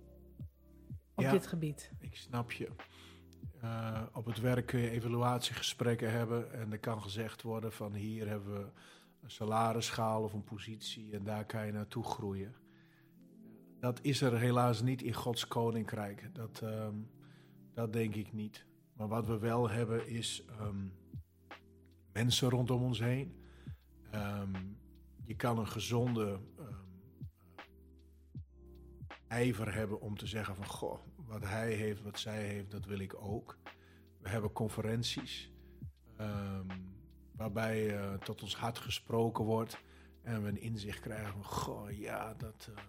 op 1.15 1.25
Ja. 1.25 1.31
dit 1.31 1.47
gebied? 1.47 1.93
Ik 2.01 2.17
snap 2.17 2.53
je. 2.53 2.69
Op 4.13 4.25
het 4.25 4.41
werk 4.41 4.67
kun 4.67 4.81
je 4.81 4.91
evaluatiegesprekken 4.91 6.11
hebben 6.13 6.53
en 6.53 6.73
er 6.73 6.79
kan 6.79 7.03
gezegd 7.03 7.43
worden 7.43 7.73
van 7.73 7.95
hier 7.95 8.29
hebben 8.29 8.55
we 8.55 8.67
een 9.23 9.31
salarisschaal 9.31 10.23
of 10.23 10.33
een 10.33 10.45
positie 10.45 11.13
en 11.13 11.25
daar 11.25 11.45
kan 11.45 11.67
je 11.67 11.73
naartoe 11.73 12.05
groeien. 12.05 12.55
Dat 13.83 13.99
is 14.03 14.21
er 14.21 14.39
helaas 14.39 14.83
niet 14.83 15.03
in 15.03 15.13
Gods 15.13 15.49
koninkrijk. 15.49 16.31
Dat, 16.35 16.61
ehm, 16.63 16.95
dat 17.75 17.93
denk 17.93 18.15
ik 18.15 18.33
niet. 18.33 18.67
Maar 18.93 19.09
wat 19.09 19.27
we 19.27 19.39
wel 19.39 19.71
hebben 19.71 20.09
is 20.09 20.45
ehm, 20.49 20.87
mensen 22.13 22.51
rondom 22.51 22.83
ons 22.83 22.99
heen. 22.99 23.37
Ehm, 24.11 24.55
je 25.25 25.37
kan 25.37 25.59
een 25.59 25.69
gezonde 25.69 26.41
ijver 29.29 29.75
hebben 29.75 30.01
om 30.01 30.17
te 30.17 30.27
zeggen 30.27 30.55
van 30.55 30.67
goh, 30.67 30.99
wat 31.17 31.45
hij 31.45 31.73
heeft, 31.73 32.03
wat 32.03 32.19
zij 32.19 32.47
heeft, 32.47 32.71
dat 32.71 32.85
wil 32.85 32.99
ik 32.99 33.15
ook. 33.15 33.59
We 34.19 34.29
hebben 34.29 34.53
conferenties 34.53 35.53
waarbij 37.33 37.99
eh, 37.99 38.15
tot 38.15 38.43
ons 38.43 38.57
hart 38.57 38.79
gesproken 38.79 39.45
wordt 39.45 39.79
en 40.23 40.43
we 40.43 40.49
een 40.49 40.61
inzicht 40.61 41.01
krijgen 41.01 41.33
van 41.33 41.45
goh, 41.45 41.91
ja, 41.91 42.35
dat 42.35 42.71
eh, 42.75 42.85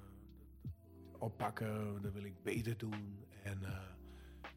oppakken, 1.23 2.01
dat 2.01 2.13
wil 2.13 2.23
ik 2.23 2.43
beter 2.43 2.77
doen. 2.77 3.25
En, 3.43 3.63
eh, 3.63 3.77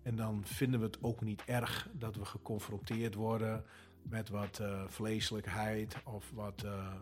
en 0.03 0.17
dan 0.17 0.45
vinden 0.45 0.81
we 0.81 0.87
het 0.87 1.03
ook 1.03 1.21
niet 1.21 1.45
erg 1.45 1.89
dat 1.93 2.17
we 2.17 2.25
geconfronteerd 2.25 3.15
worden 3.15 3.65
met 4.03 4.29
wat 4.29 4.59
eh, 4.59 4.83
vleeselijkheid 4.87 5.97
of 6.05 6.31
wat 6.35 6.63
eh, 6.63 6.95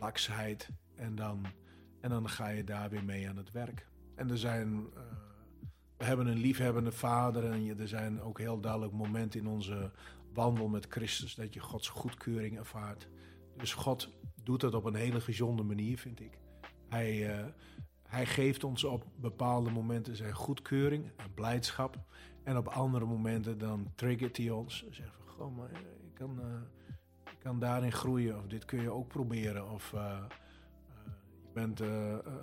laksheid. 0.00 0.68
En 0.94 1.14
dan, 1.14 1.46
en 2.00 2.10
dan 2.10 2.28
ga 2.28 2.48
je 2.48 2.64
daar 2.64 2.90
weer 2.90 3.04
mee 3.04 3.28
aan 3.28 3.36
het 3.36 3.52
werk. 3.52 3.86
En 4.14 4.30
er 4.30 4.38
zijn, 4.38 4.84
we 5.96 6.04
hebben 6.04 6.26
een 6.26 6.38
liefhebbende 6.38 6.92
vader 6.92 7.50
en 7.50 7.78
er 7.80 7.88
zijn 7.88 8.20
ook 8.20 8.38
heel 8.38 8.60
duidelijk 8.60 8.92
momenten 8.92 9.40
in 9.40 9.46
onze 9.46 9.90
wandel 10.32 10.68
met 10.68 10.86
Christus 10.88 11.34
dat 11.34 11.54
je 11.54 11.60
Gods 11.60 11.88
goedkeuring 11.88 12.58
ervaart. 12.58 13.08
Dus 13.56 13.74
God 13.74 14.10
doet 14.42 14.60
dat 14.60 14.74
op 14.74 14.84
een 14.84 14.94
hele 14.94 15.20
gezonde 15.20 15.62
manier, 15.62 15.98
vind 15.98 16.20
ik. 16.20 16.38
Hij, 16.88 17.38
eh, 17.38 17.46
hij 18.12 18.26
geeft 18.26 18.64
ons 18.64 18.84
op 18.84 19.04
bepaalde 19.16 19.70
momenten 19.70 20.16
zijn 20.16 20.34
goedkeuring 20.34 21.10
en 21.16 21.34
blijdschap. 21.34 21.98
En 22.42 22.56
op 22.56 22.68
andere 22.68 23.04
momenten 23.04 23.58
dan 23.58 23.92
triggert 23.94 24.36
hij 24.36 24.50
ons. 24.50 24.86
Zegt 24.90 25.14
van, 25.16 25.26
goh, 25.26 25.56
maar 25.56 25.70
ik 25.70 26.14
kan, 26.14 26.40
eh, 26.40 26.92
ik 27.32 27.38
kan 27.38 27.58
daarin 27.58 27.92
groeien. 27.92 28.38
Of 28.38 28.46
dit 28.46 28.64
kun 28.64 28.80
je 28.80 28.90
ook 28.90 29.08
proberen. 29.08 29.70
Of 29.70 29.92
eh, 29.92 30.00
eh, 30.00 30.18
je 31.42 31.48
bent 31.52 31.82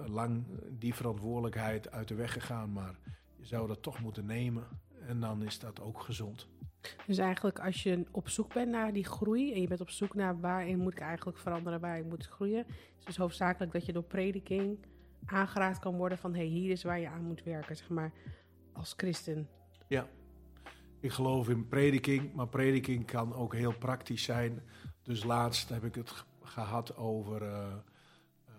lang 0.07 0.43
die 0.69 0.93
verantwoordelijkheid 0.93 1.91
uit 1.91 2.07
de 2.07 2.15
weg 2.15 2.33
gegaan. 2.33 2.71
Maar 2.73 2.95
je 3.35 3.45
zou 3.45 3.67
dat 3.67 3.81
toch 3.81 3.99
moeten 3.99 4.25
nemen. 4.25 4.67
En 5.07 5.19
dan 5.19 5.43
is 5.43 5.59
dat 5.59 5.81
ook 5.81 6.01
gezond. 6.01 6.47
Dus 7.05 7.17
eigenlijk 7.17 7.59
als 7.59 7.83
je 7.83 8.05
op 8.11 8.29
zoek 8.29 8.53
bent 8.53 8.71
naar 8.71 8.93
die 8.93 9.05
groei 9.05 9.53
en 9.53 9.61
je 9.61 9.67
bent 9.67 9.81
op 9.81 9.89
zoek 9.89 10.15
naar 10.15 10.39
waarin 10.39 10.79
moet 10.79 10.93
ik 10.93 10.99
eigenlijk 10.99 11.37
veranderen, 11.37 11.79
waarin 11.79 12.07
moet 12.07 12.27
groeien, 12.27 12.65
is 12.67 12.73
het 12.97 13.05
dus 13.05 13.17
hoofdzakelijk 13.17 13.71
dat 13.71 13.85
je 13.85 13.93
door 13.93 14.03
prediking 14.03 14.79
aangeraakt 15.29 15.79
kan 15.79 15.95
worden 15.95 16.17
van 16.17 16.35
hey, 16.35 16.45
hier 16.45 16.71
is 16.71 16.83
waar 16.83 16.99
je 16.99 17.09
aan 17.09 17.23
moet 17.23 17.43
werken, 17.43 17.75
zeg 17.75 17.89
maar, 17.89 18.11
als 18.73 18.93
christen. 18.97 19.49
Ja. 19.87 20.07
Ik 20.99 21.11
geloof 21.11 21.49
in 21.49 21.67
prediking, 21.67 22.33
maar 22.33 22.47
prediking 22.47 23.05
kan 23.05 23.33
ook 23.33 23.53
heel 23.53 23.77
praktisch 23.77 24.23
zijn. 24.23 24.61
Dus 25.03 25.23
laatst 25.23 25.69
heb 25.69 25.83
ik 25.83 25.95
het 25.95 26.25
gehad 26.41 26.97
over 26.97 27.41
eh, 27.41 27.67
eh, 28.45 28.53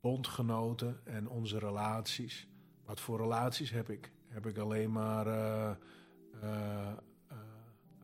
bondgenoten 0.00 1.00
en 1.04 1.28
onze 1.28 1.58
relaties. 1.58 2.48
Wat 2.84 3.00
voor 3.00 3.18
relaties 3.18 3.70
heb 3.70 3.90
ik? 3.90 4.12
Heb 4.28 4.46
ik 4.46 4.58
alleen 4.58 4.92
maar 4.92 5.26
eh, 5.26 6.92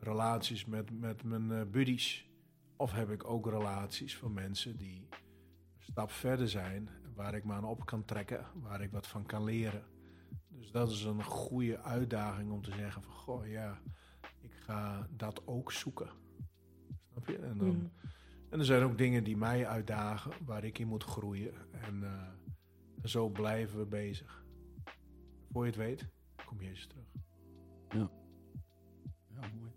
relaties 0.00 0.64
met, 0.64 1.00
met 1.00 1.22
mijn 1.22 1.70
buddies? 1.70 2.28
Of 2.76 2.92
heb 2.92 3.10
ik 3.10 3.24
ook 3.24 3.46
relaties 3.50 4.16
van 4.16 4.32
mensen 4.32 4.76
die 4.76 5.08
een 5.10 5.82
stap 5.82 6.10
verder 6.10 6.48
zijn, 6.48 6.88
waar 7.20 7.34
ik 7.34 7.44
me 7.44 7.52
aan 7.52 7.64
op 7.64 7.84
kan 7.84 8.04
trekken, 8.04 8.46
waar 8.54 8.80
ik 8.80 8.90
wat 8.90 9.06
van 9.06 9.26
kan 9.26 9.44
leren? 9.44 9.84
Dus 10.48 10.70
dat 10.70 10.90
is 10.90 11.04
een 11.04 11.22
goede 11.24 11.78
uitdaging 11.80 12.50
om 12.50 12.62
te 12.62 12.72
zeggen 12.72 13.02
van, 13.02 13.12
goh 13.12 13.46
ja, 13.46 13.80
ik 14.40 14.52
ga 14.52 15.08
dat 15.16 15.46
ook 15.46 15.72
zoeken. 15.72 16.10
Snap 17.12 17.28
je? 17.28 17.38
En, 17.38 17.58
dan, 17.58 17.68
Mm. 17.68 17.90
en 18.50 18.58
er 18.58 18.64
zijn 18.64 18.82
ook 18.82 18.98
dingen 18.98 19.24
die 19.24 19.36
mij 19.36 19.66
uitdagen, 19.66 20.32
waar 20.44 20.64
ik 20.64 20.78
in 20.78 20.88
moet 20.88 21.04
groeien. 21.04 21.54
En 21.70 22.02
eh, 22.04 22.28
zo 23.04 23.28
blijven 23.28 23.78
we 23.78 23.86
bezig. 23.86 24.44
Voor 25.50 25.62
je 25.64 25.70
het 25.70 25.78
weet, 25.78 26.08
kom 26.44 26.60
Jezus 26.62 26.86
terug. 26.86 27.06
Ja, 27.88 28.10
mooi. 29.58 29.72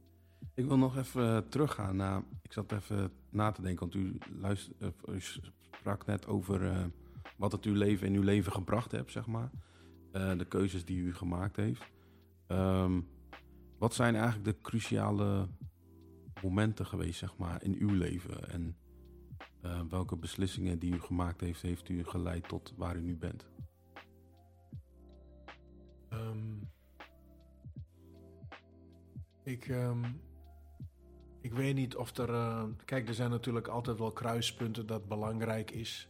Ik 0.54 0.66
wil 0.66 0.78
nog 0.78 0.98
even 0.98 1.36
eh, 1.36 1.38
teruggaan 1.50 1.96
naar. 1.96 2.24
Ik 2.42 2.54
zat 2.54 2.72
even 2.72 3.12
na 3.30 3.52
te 3.52 3.62
denken, 3.62 3.80
want 3.80 3.94
u, 3.96 4.18
luister, 4.40 4.76
eh, 4.80 5.16
u 5.16 5.22
sprak 5.22 6.06
net 6.06 6.28
over 6.28 6.68
eh, 6.72 6.86
wat 7.44 7.52
het 7.52 7.66
uw 7.66 7.74
leven 7.74 8.08
in 8.08 8.14
uw 8.14 8.22
leven 8.22 8.52
gebracht 8.52 8.92
heeft, 8.92 9.12
zeg 9.12 9.28
maar. 9.28 9.52
Eh, 10.12 10.38
de 10.38 10.46
keuzes 10.46 10.86
die 10.86 10.98
u 10.98 11.14
gemaakt 11.14 11.56
heeft. 11.56 11.84
Ehm, 12.48 13.02
wat 13.78 13.94
zijn 13.94 14.16
eigenlijk 14.16 14.46
de 14.46 14.62
cruciale 14.62 15.48
momenten 16.42 16.86
geweest, 16.86 17.20
zeg 17.20 17.38
maar, 17.38 17.64
in 17.64 17.76
uw 17.80 17.94
leven? 17.94 18.50
En 18.50 18.78
eh, 19.62 19.82
welke 19.90 20.16
beslissingen 20.16 20.80
die 20.80 20.94
u 20.94 21.00
gemaakt 21.00 21.42
heeft, 21.42 21.62
heeft 21.62 21.90
u 21.90 22.04
geleid 22.04 22.48
tot 22.48 22.74
waar 22.78 22.96
u 22.96 23.02
nu 23.02 23.18
bent? 23.18 23.46
Ehm, 26.10 26.56
ik, 29.44 29.68
ehm, 29.68 30.04
ik 31.42 31.54
weet 31.54 31.76
niet 31.76 31.96
of 31.96 32.18
er. 32.18 32.30
eh, 32.34 32.64
kijk, 32.86 33.08
er 33.08 33.14
zijn 33.14 33.30
natuurlijk 33.30 33.68
altijd 33.68 33.98
wel 33.98 34.12
kruispunten 34.12 34.86
dat 34.86 35.08
belangrijk 35.08 35.72
is. 35.72 36.08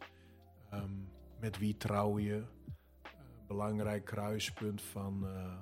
Met 1.43 1.57
wie 1.57 1.77
trouw 1.77 2.19
je? 2.19 2.43
Eh, 3.01 3.11
belangrijk 3.47 4.05
kruispunt 4.05 4.81
van. 4.81 5.27
eh, 5.27 5.57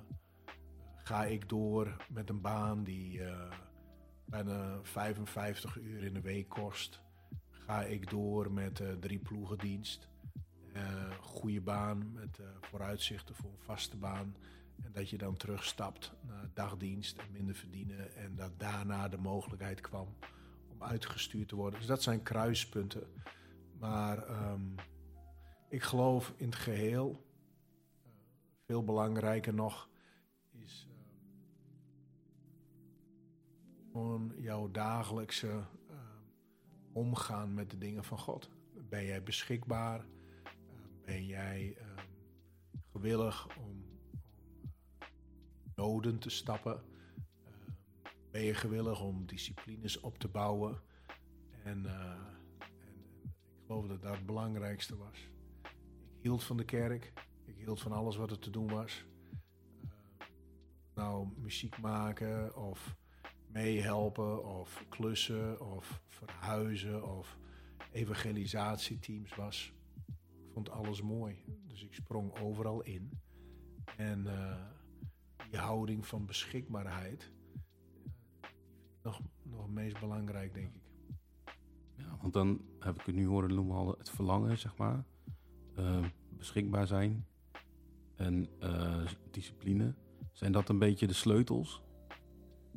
ga 0.94 1.24
ik 1.24 1.48
door 1.48 1.96
met 2.08 2.28
een 2.28 2.40
baan 2.40 2.84
die 2.84 3.24
eh, 3.24 3.52
bijna 4.24 4.78
55 4.82 5.76
uur 5.76 6.04
in 6.04 6.14
de 6.14 6.20
week 6.20 6.48
kost? 6.48 7.02
Ga 7.50 7.82
ik 7.82 8.10
door 8.10 8.52
met 8.52 8.82
drie 9.00 9.18
ploegendienst? 9.18 10.08
eh 10.72 11.10
goede 11.20 11.60
baan 11.60 12.12
met 12.12 12.40
vooruitzichten 12.60 13.34
voor 13.34 13.50
een 13.50 13.64
vaste 13.64 13.96
baan. 13.96 14.36
En 14.82 14.92
dat 14.92 15.10
je 15.10 15.18
dan 15.18 15.36
terugstapt 15.36 16.12
naar 16.26 16.50
dagdienst 16.54 17.18
en 17.18 17.32
minder 17.32 17.54
verdienen. 17.54 18.14
En 18.14 18.34
dat 18.34 18.58
daarna 18.58 19.08
de 19.08 19.18
mogelijkheid 19.18 19.80
kwam 19.80 20.16
om 20.68 20.82
uitgestuurd 20.82 21.48
te 21.48 21.56
worden. 21.56 21.78
Dus 21.78 21.88
dat 21.88 22.02
zijn 22.02 22.22
kruispunten. 22.22 23.06
Maar 23.78 24.26
ehm, 24.26 24.60
ik 25.72 25.82
geloof 25.82 26.34
in 26.36 26.46
het 26.46 26.54
geheel, 26.54 27.24
eh, 28.02 28.10
veel 28.64 28.84
belangrijker 28.84 29.54
nog, 29.54 29.88
is 30.50 30.88
eh, 30.88 30.94
gewoon 33.92 34.32
jouw 34.36 34.70
dagelijkse 34.70 35.64
eh, 35.88 35.96
omgaan 36.92 37.54
met 37.54 37.70
de 37.70 37.78
dingen 37.78 38.04
van 38.04 38.18
God. 38.18 38.50
Ben 38.88 39.04
jij 39.04 39.22
beschikbaar? 39.22 40.00
Eh, 40.00 40.50
ben 41.04 41.26
jij 41.26 41.76
gewillig 42.92 43.58
om, 43.58 43.84
noden 45.74 46.18
te 46.18 46.30
stappen? 46.30 46.82
Ben 48.30 48.42
je 48.42 48.54
gewillig 48.54 49.02
om 49.02 49.26
disciplines 49.26 50.00
op 50.00 50.18
te 50.18 50.28
bouwen? 50.28 50.80
En, 51.64 51.86
en, 51.86 51.86
en 51.86 52.94
ik 53.24 53.66
geloof 53.66 53.86
dat 53.86 54.02
dat 54.02 54.14
het 54.16 54.26
belangrijkste 54.26 54.96
was. 54.96 55.31
Hield 56.22 56.44
van 56.44 56.56
de 56.56 56.64
kerk. 56.64 57.12
Ik 57.44 57.56
hield 57.56 57.80
van 57.80 57.92
alles 57.92 58.16
wat 58.16 58.30
er 58.30 58.38
te 58.38 58.50
doen 58.50 58.68
was. 58.70 59.06
Eh, 59.82 60.26
nou, 60.94 61.28
muziek 61.36 61.78
maken 61.78 62.56
of 62.56 62.96
meehelpen 63.46 64.44
of 64.44 64.84
klussen 64.88 65.60
of 65.60 66.02
verhuizen 66.08 67.16
of 67.16 67.38
evangelisatieteams 67.92 69.34
was. 69.34 69.72
Ik 70.46 70.52
vond 70.52 70.70
alles 70.70 71.02
mooi. 71.02 71.44
Dus 71.66 71.82
ik 71.82 71.94
sprong 71.94 72.38
overal 72.38 72.82
in. 72.82 73.10
En 73.96 74.26
eh, 74.26 74.66
die 75.50 75.58
houding 75.58 76.06
van 76.06 76.26
beschikbaarheid, 76.26 77.32
eh, 78.40 78.50
nog, 79.02 79.20
nog 79.42 79.62
het 79.62 79.70
meest 79.70 80.00
belangrijk, 80.00 80.54
denk 80.54 80.74
ik. 80.74 80.82
Ja, 81.96 82.16
want 82.20 82.32
dan 82.32 82.60
heb 82.78 83.00
ik 83.00 83.06
het 83.06 83.14
nu 83.14 83.26
horen 83.26 83.54
noemen 83.54 83.76
al 83.76 83.94
het 83.98 84.10
verlangen, 84.10 84.58
zeg 84.58 84.76
maar. 84.76 85.04
Eh, 85.76 86.04
beschikbaar 86.28 86.86
zijn 86.86 87.26
en 88.16 88.48
eh, 88.60 89.06
discipline. 89.30 89.94
Zijn 90.32 90.52
dat 90.52 90.68
een 90.68 90.78
beetje 90.78 91.06
de 91.06 91.12
sleutels? 91.12 91.82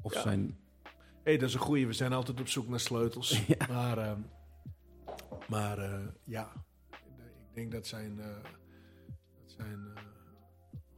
Of 0.02 0.14
Ja. 0.14 0.22
zijn... 0.22 0.60
Hé, 0.84 1.32
hey, 1.32 1.38
dat 1.38 1.50
is 1.50 1.54
een 1.56 1.60
goeie. 1.62 1.88
We 1.88 1.94
zijn 1.94 2.14
altijd 2.14 2.40
op 2.40 2.48
zoek 2.48 2.68
naar 2.68 2.80
sleutels. 2.80 3.46
Ja. 3.48 3.68
Maar, 3.68 3.98
ehm, 3.98 4.22
maar 5.50 5.78
eh, 5.78 6.08
ja, 6.24 6.52
ik 7.50 7.54
denk 7.54 7.72
dat 7.72 7.88
zijn, 7.88 8.16
dat 8.16 9.52
zijn 9.52 9.72
een 9.72 9.98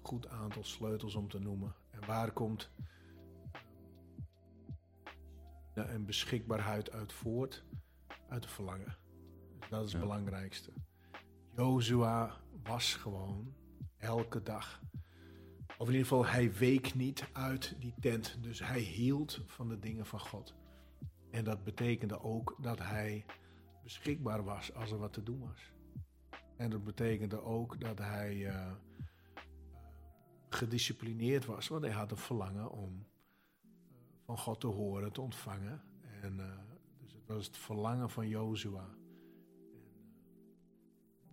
goed 0.02 0.28
aantal 0.28 0.64
sleutels 0.64 1.16
om 1.16 1.30
te 1.30 1.40
noemen. 1.40 1.76
En 1.92 2.06
waar 2.06 2.32
komt 2.32 2.72
een 5.74 6.06
beschikbaarheid 6.06 6.92
uit 6.92 7.14
voort? 7.14 7.66
Uit 8.30 8.44
het 8.44 8.54
verlangen. 8.54 8.98
Dus 9.60 9.70
dat 9.70 9.86
is 9.86 9.92
het 9.92 10.02
belangrijkste. 10.02 10.72
Jozua 11.58 12.38
was 12.63 12.96
gewoon 12.96 13.54
elke 13.98 14.43
dag. 14.43 14.82
Of 15.78 15.88
in 15.88 15.93
ieder 15.93 16.08
geval, 16.08 16.26
hij 16.26 16.54
week 16.54 16.96
niet 16.96 17.30
uit 17.34 17.76
die 17.80 17.93
tent. 18.00 18.38
Dus 18.43 18.60
hij 18.60 18.80
hield 18.80 19.41
van 19.46 19.70
de 19.70 19.80
dingen 19.80 20.06
van 20.06 20.20
God. 20.20 20.56
En 21.32 21.43
dat 21.43 21.63
betekende 21.63 22.22
ook 22.22 22.56
dat 22.62 22.80
hij 22.80 23.26
beschikbaar 23.84 24.43
was 24.43 24.74
als 24.74 24.91
er 24.91 24.98
wat 24.98 25.13
te 25.13 25.24
doen 25.24 25.39
was. 25.39 25.72
En 26.58 26.70
dat 26.70 26.84
betekende 26.84 27.41
ook 27.41 27.80
dat 27.80 27.98
hij 27.98 28.48
eh, 28.48 28.72
gedisciplineerd 30.50 31.46
was, 31.46 31.67
want 31.67 31.84
hij 31.84 31.93
had 31.93 32.12
een 32.12 32.17
verlangen 32.17 32.72
om 32.72 33.06
eh, 33.62 33.67
van 34.26 34.38
God 34.38 34.60
te 34.60 34.67
horen, 34.67 35.12
te 35.12 35.22
ontvangen. 35.22 35.82
En 36.22 36.39
eh, 36.39 36.58
dus 37.00 37.13
het 37.13 37.28
was 37.28 37.46
het 37.46 37.58
verlangen 37.58 38.10
van 38.10 38.28
Jozua. 38.28 38.97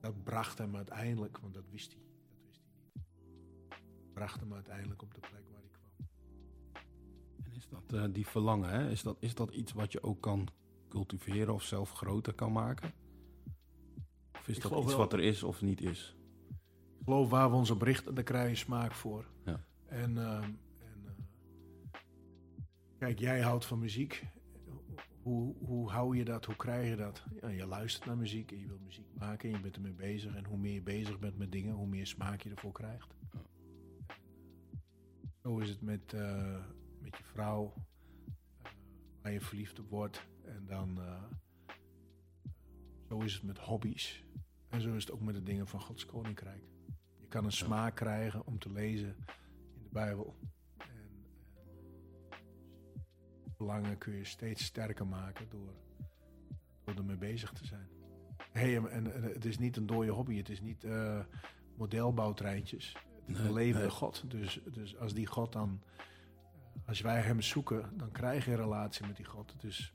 Dat 0.05 0.25
bracht 0.25 0.59
hem 0.59 0.77
uiteindelijk, 0.77 1.39
want 1.39 1.55
dat 1.55 1.65
wist 1.71 1.93
hij, 1.93 2.03
dat 2.31 2.39
wist 2.47 2.61
hij 2.65 2.73
niet, 2.95 4.13
bracht 4.13 4.41
hem 4.41 4.53
uiteindelijk 4.55 5.03
op 5.03 5.15
de 5.15 5.21
plek 5.21 5.49
waar 5.51 5.61
hij 5.61 5.71
kwam. 5.71 6.09
En 7.45 7.53
is 7.55 7.69
dat 7.69 7.93
eh, 7.93 8.05
die 8.13 8.27
verlangen, 8.27 8.71
hè? 8.71 8.91
Is, 8.91 9.03
dat, 9.03 9.17
is 9.21 9.35
dat 9.35 9.51
iets 9.51 9.73
wat 9.73 9.93
je 9.93 10.03
ook 10.03 10.21
kan 10.21 10.49
cultiveren 10.89 11.55
of 11.55 11.63
zelf 11.63 11.91
groter 11.91 12.35
kan 12.35 12.53
maken? 12.53 12.93
Of 14.33 14.49
is 14.49 14.57
Ik 14.57 14.63
dat 14.63 14.73
iets 14.73 14.87
wel- 14.87 14.97
wat 14.97 15.13
er 15.13 15.21
is 15.21 15.43
of 15.43 15.63
niet 15.63 15.81
is? 15.81 16.17
Ik 16.99 17.05
geloof 17.05 17.31
waar 17.31 17.51
we 17.51 17.57
ons 17.57 17.71
op 17.71 17.83
richten, 17.83 18.15
daar 18.15 18.25
krijg 18.25 18.49
je 18.51 18.57
smaak 18.57 18.93
voor. 18.93 19.25
Ja. 19.45 19.65
En, 19.87 20.19
ehm, 20.19 20.43
en 20.79 21.05
eh, 21.07 22.01
kijk, 22.99 23.19
jij 23.19 23.41
houdt 23.41 23.65
van 23.67 23.79
muziek. 23.79 24.27
Hoe, 25.25 25.55
hoe 25.59 25.91
hou 25.91 26.17
je 26.17 26.25
dat? 26.25 26.45
Hoe 26.45 26.57
krijg 26.57 26.89
je 26.89 26.97
dat? 26.97 27.25
Ja, 27.41 27.49
je 27.49 27.67
luistert 27.67 28.07
naar 28.07 28.17
muziek 28.17 28.53
en 28.53 28.59
je 28.59 28.67
wilt 28.67 28.85
muziek 28.85 29.07
maken 29.15 29.49
en 29.49 29.57
je 29.57 29.61
bent 29.61 29.77
ermee 29.77 29.93
bezig. 29.93 30.35
En 30.35 30.45
hoe 30.45 30.59
meer 30.59 30.73
je 30.73 30.83
bezig 30.83 31.19
bent 31.19 31.39
met 31.39 31.53
dingen, 31.53 31.75
hoe 31.75 31.87
meer 31.87 32.07
smaak 32.07 32.41
je 32.41 32.51
ervoor 32.51 32.73
krijgt. 32.73 33.15
Zo 35.43 35.59
is 35.59 35.69
het 35.69 35.81
met, 35.81 36.13
eh, 36.13 36.65
met 37.01 37.17
je 37.17 37.25
vrouw, 37.25 37.75
eh, 38.63 38.71
waar 39.23 39.33
je 39.33 39.41
verliefd 39.41 39.79
op 39.79 39.89
wordt. 39.89 40.27
En 40.43 40.67
dan, 40.67 41.01
eh, 41.01 41.23
zo 43.09 43.21
is 43.21 43.35
het 43.35 43.43
met 43.43 43.59
hobby's. 43.59 44.25
En 44.69 44.81
zo 44.81 44.95
is 44.95 45.05
het 45.05 45.13
ook 45.13 45.21
met 45.21 45.35
de 45.35 45.43
dingen 45.43 45.67
van 45.67 45.81
Gods 45.81 46.07
Koninkrijk. 46.07 46.65
Je 47.21 47.27
kan 47.29 47.45
een 47.45 47.53
smaak 47.53 47.95
krijgen 47.95 48.47
om 48.47 48.59
te 48.59 48.73
lezen 48.73 49.17
in 49.75 49.83
de 49.83 49.91
Bijbel. 49.93 50.37
Verlangen 53.55 53.99
kun 53.99 54.15
je 54.15 54.25
steeds 54.25 54.65
sterker 54.65 55.07
maken 55.07 55.49
door, 55.49 55.75
door 56.85 56.95
ermee 56.95 57.17
bezig 57.17 57.53
te 57.53 57.67
zijn. 57.67 57.89
Hey, 58.53 58.77
en, 58.77 58.91
en 58.91 59.23
het 59.23 59.45
is 59.45 59.59
niet 59.59 59.77
een 59.77 59.87
dode 59.87 60.11
hobby, 60.11 60.37
het 60.37 60.49
is 60.49 60.61
niet 60.61 60.85
eh, 60.85 61.21
modelbouwtreintjes. 61.77 62.93
Het 62.93 63.29
is 63.29 63.39
Nee, 63.39 63.47
een 63.47 63.53
levende 63.53 63.87
nee. 63.87 63.95
God. 63.97 64.31
Dus, 64.31 64.61
dus 64.73 64.97
als 64.97 65.15
die 65.15 65.27
God 65.27 65.53
dan, 65.53 65.83
eh, 65.97 66.05
als 66.89 67.01
wij 67.01 67.21
hem 67.21 67.41
zoeken, 67.41 67.97
dan 67.99 68.11
krijg 68.11 68.45
je 68.45 68.51
een 68.51 68.57
relatie 68.57 69.07
met 69.07 69.17
die 69.17 69.25
God. 69.25 69.55
Dus 69.61 69.63
er 69.63 69.69
is, 69.69 69.93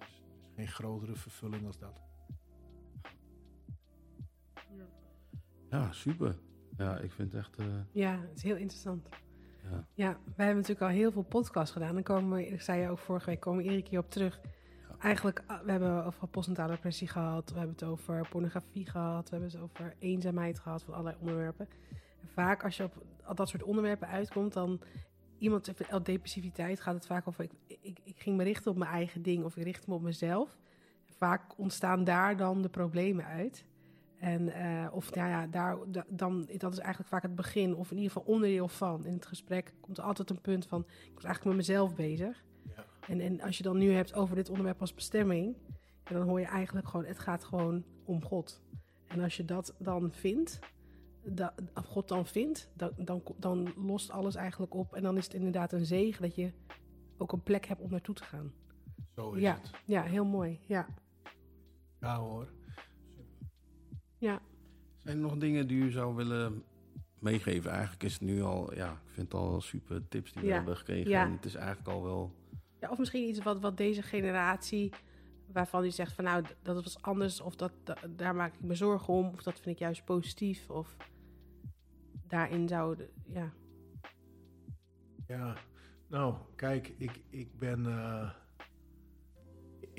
er 0.00 0.06
is 0.06 0.22
geen 0.56 0.68
grotere 0.68 1.14
vervulling 1.16 1.66
als 1.66 1.78
dat. 1.78 2.00
Ja, 5.70 5.92
super. 5.92 6.38
Ja, 6.76 6.98
ik 6.98 7.12
vind 7.12 7.32
het 7.32 7.40
echt... 7.40 7.56
eh, 7.58 7.66
Ja, 7.92 8.20
het 8.20 8.36
is 8.36 8.42
heel 8.42 8.56
interessant. 8.56 9.08
Ja. 9.62 9.86
Ja, 9.94 10.18
wij 10.36 10.46
hebben 10.46 10.56
natuurlijk 10.56 10.80
al 10.80 10.98
heel 10.98 11.12
veel 11.12 11.22
podcasts 11.22 11.72
gedaan. 11.72 11.94
Dan 11.94 12.02
komen 12.02 12.36
we, 12.36 12.46
ik 12.46 12.60
zei 12.60 12.80
je 12.80 12.88
ook 12.88 12.98
vorige 12.98 13.30
week, 13.30 13.40
komen 13.40 13.62
we 13.62 13.64
iedere 13.64 13.88
keer 13.88 13.98
op 13.98 14.10
terug. 14.10 14.40
Eigenlijk, 14.98 15.42
ah, 15.46 15.62
we 15.64 15.70
hebben 15.70 16.04
over 16.04 16.28
postnatale 16.28 16.72
depressie 16.72 17.08
gehad. 17.08 17.50
We 17.50 17.58
hebben 17.58 17.74
het 17.74 17.84
over 17.84 18.28
pornografie 18.28 18.90
gehad. 18.90 19.30
We 19.30 19.36
hebben 19.36 19.52
het 19.52 19.60
over 19.60 19.94
eenzaamheid 19.98 20.58
gehad, 20.58 20.82
van 20.82 20.94
allerlei 20.94 21.16
onderwerpen. 21.20 21.68
En 22.22 22.28
vaak 22.28 22.64
als 22.64 22.76
je 22.76 22.84
op 22.84 23.02
al 23.24 23.34
dat 23.34 23.48
soort 23.48 23.62
onderwerpen 23.62 24.08
uitkomt, 24.08 24.52
dan... 24.52 24.80
Iemand 25.38 25.66
heeft 25.66 25.92
al 25.92 26.02
depressiviteit, 26.02 26.80
gaat 26.80 26.94
het 26.94 27.06
vaak 27.06 27.28
over... 27.28 27.44
Ik, 27.44 27.78
ik, 27.82 27.98
ik 28.04 28.20
ging 28.20 28.36
me 28.36 28.42
richten 28.42 28.70
op 28.70 28.76
mijn 28.76 28.90
eigen 28.90 29.22
ding 29.22 29.44
of 29.44 29.56
ik 29.56 29.64
richt 29.64 29.86
me 29.86 29.94
op 29.94 30.02
mezelf. 30.02 30.56
Vaak 31.04 31.58
ontstaan 31.58 32.04
daar 32.04 32.36
dan 32.36 32.62
de 32.62 32.68
problemen 32.68 33.24
uit. 33.24 33.64
En, 34.20 34.48
eh, 34.48 34.86
of 34.94 35.14
nou 35.14 35.28
ja, 35.28 35.46
daar, 35.46 35.76
da- 35.86 36.06
dan, 36.08 36.48
dat 36.58 36.72
is 36.72 36.78
eigenlijk 36.78 37.08
vaak 37.10 37.22
het 37.22 37.34
begin, 37.34 37.74
of 37.74 37.90
in 37.90 37.96
ieder 37.96 38.12
geval 38.12 38.32
onderdeel 38.34 38.68
van. 38.68 39.04
In 39.06 39.12
het 39.12 39.26
gesprek 39.26 39.72
komt 39.80 39.98
er 39.98 40.04
altijd 40.04 40.30
een 40.30 40.40
punt 40.40 40.66
van, 40.66 40.80
ik 40.80 41.14
was 41.14 41.24
eigenlijk 41.24 41.44
met 41.56 41.66
mezelf 41.66 41.94
bezig. 41.94 42.44
Ja. 42.76 42.84
En, 43.08 43.20
en 43.20 43.40
als 43.40 43.56
je 43.56 43.62
dan 43.62 43.78
nu 43.78 43.92
hebt 43.92 44.14
over 44.14 44.34
dit 44.34 44.48
onderwerp 44.50 44.80
als 44.80 44.94
bestemming, 44.94 45.56
en 46.04 46.14
dan 46.14 46.22
hoor 46.28 46.40
je 46.40 46.46
eigenlijk 46.46 46.88
gewoon, 46.88 47.06
het 47.06 47.18
gaat 47.18 47.44
gewoon 47.44 47.84
om 48.04 48.24
God. 48.24 48.62
En 49.06 49.20
als 49.20 49.36
je 49.36 49.44
dat 49.44 49.74
dan 49.78 50.12
vindt, 50.12 50.58
dat, 51.24 51.52
of 51.74 51.84
God 51.86 52.08
dan 52.08 52.26
vindt, 52.26 52.70
dan, 52.74 52.92
dan, 52.96 53.22
dan 53.38 53.72
lost 53.76 54.10
alles 54.10 54.34
eigenlijk 54.34 54.74
op. 54.74 54.94
En 54.94 55.02
dan 55.02 55.16
is 55.16 55.24
het 55.24 55.34
inderdaad 55.34 55.72
een 55.72 55.84
zegen 55.86 56.22
dat 56.22 56.34
je 56.34 56.52
ook 57.18 57.32
een 57.32 57.42
plek 57.42 57.66
hebt 57.66 57.80
om 57.80 57.90
naartoe 57.90 58.14
te 58.14 58.24
gaan. 58.24 58.52
Zo 59.16 59.32
is 59.32 59.40
Ja. 59.42 59.54
het. 59.54 59.70
Ja, 59.84 60.02
heel 60.02 60.24
mooi. 60.24 60.58
Ja, 60.66 60.86
Ja 62.00 62.16
hoor. 62.18 62.48
Ja. 64.20 64.40
Zijn 64.96 65.16
er 65.16 65.22
nog 65.22 65.36
dingen 65.38 65.66
die 65.66 65.82
u 65.82 65.90
zou 65.90 66.14
willen 66.14 66.62
meegeven? 67.18 67.70
Eigenlijk 67.70 68.02
is 68.02 68.12
het 68.12 68.22
nu 68.22 68.42
al, 68.42 68.74
ja, 68.74 68.92
ik 68.92 69.10
vind 69.12 69.32
het 69.32 69.40
al 69.40 69.60
super 69.60 70.08
tips 70.08 70.32
die 70.32 70.42
we 70.42 70.48
Ja. 70.48 70.54
hebben 70.54 70.76
gekregen. 70.76 71.10
Ja. 71.10 71.24
En 71.24 71.32
het 71.32 71.44
is 71.44 71.54
eigenlijk 71.54 71.88
al 71.88 72.02
wel, 72.02 72.34
Ja, 72.80 72.88
of 72.90 72.98
misschien 72.98 73.28
iets 73.28 73.38
wat, 73.42 73.60
wat 73.60 73.76
deze 73.76 74.02
generatie, 74.02 74.92
waarvan 75.52 75.84
u 75.84 75.90
zegt 75.90 76.12
van 76.12 76.24
nou, 76.24 76.44
dat 76.62 76.82
was 76.82 77.02
anders, 77.02 77.40
of 77.40 77.56
dat, 77.56 77.72
da- 77.84 77.96
daar 78.16 78.34
maak 78.34 78.54
ik 78.54 78.60
me 78.60 78.74
zorgen 78.74 79.14
om, 79.14 79.26
of 79.26 79.42
dat 79.42 79.54
vind 79.60 79.74
ik 79.74 79.78
juist 79.78 80.04
positief, 80.04 80.70
of 80.70 80.96
daarin 82.26 82.68
zouden, 82.68 83.08
ja. 83.26 83.52
Ja, 85.26 85.56
nou, 86.06 86.34
kijk, 86.56 86.94
ik, 86.98 87.20
ik 87.30 87.58
ben. 87.58 87.86
eh, 87.86 88.30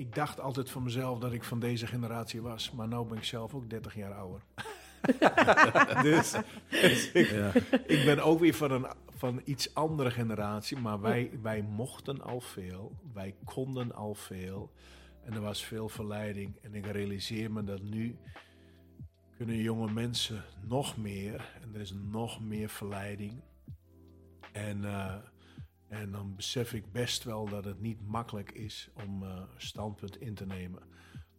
ik 0.01 0.15
dacht 0.15 0.39
altijd 0.39 0.69
van 0.69 0.83
mezelf 0.83 1.19
dat 1.19 1.31
ik 1.31 1.43
van 1.43 1.59
deze 1.59 1.87
generatie 1.87 2.41
was, 2.41 2.71
maar 2.71 2.87
nu 2.87 3.03
ben 3.03 3.17
ik 3.17 3.23
zelf 3.23 3.53
ook 3.53 3.69
30 3.69 3.95
jaar 3.95 4.13
ouder. 4.13 4.41
dus 6.11 6.35
dus 6.69 7.11
ik, 7.11 7.29
ja, 7.29 7.51
ik 7.85 8.05
ben 8.05 8.19
ook 8.19 8.39
weer 8.39 8.53
van 8.53 8.71
een 8.71 8.87
van 9.17 9.41
iets 9.45 9.73
andere 9.73 10.11
generatie, 10.11 10.77
maar 10.77 11.01
wij, 11.01 11.31
wij 11.41 11.61
mochten 11.61 12.21
al 12.21 12.41
veel, 12.41 12.91
wij 13.13 13.35
konden 13.43 13.93
al 13.95 14.13
veel 14.13 14.71
en 15.23 15.33
er 15.33 15.41
was 15.41 15.65
veel 15.65 15.89
verleiding. 15.89 16.55
En 16.61 16.75
ik 16.75 16.85
realiseer 16.85 17.51
me 17.51 17.63
dat 17.63 17.81
nu 17.81 18.17
kunnen 19.37 19.55
jonge 19.57 19.91
mensen 19.91 20.43
nog 20.67 20.97
meer 20.97 21.59
en 21.61 21.73
er 21.73 21.81
is 21.81 21.93
nog 22.11 22.41
meer 22.41 22.69
verleiding. 22.69 23.41
En, 24.51 24.85
eh, 24.85 25.15
en 25.91 26.11
dan 26.11 26.35
besef 26.35 26.73
ik 26.73 26.91
best 26.91 27.23
wel 27.23 27.49
dat 27.49 27.65
het 27.65 27.81
niet 27.81 28.07
makkelijk 28.07 28.51
is 28.51 28.89
om 28.93 29.23
eh, 29.23 29.43
standpunt 29.57 30.21
in 30.21 30.33
te 30.33 30.45
nemen. 30.45 30.83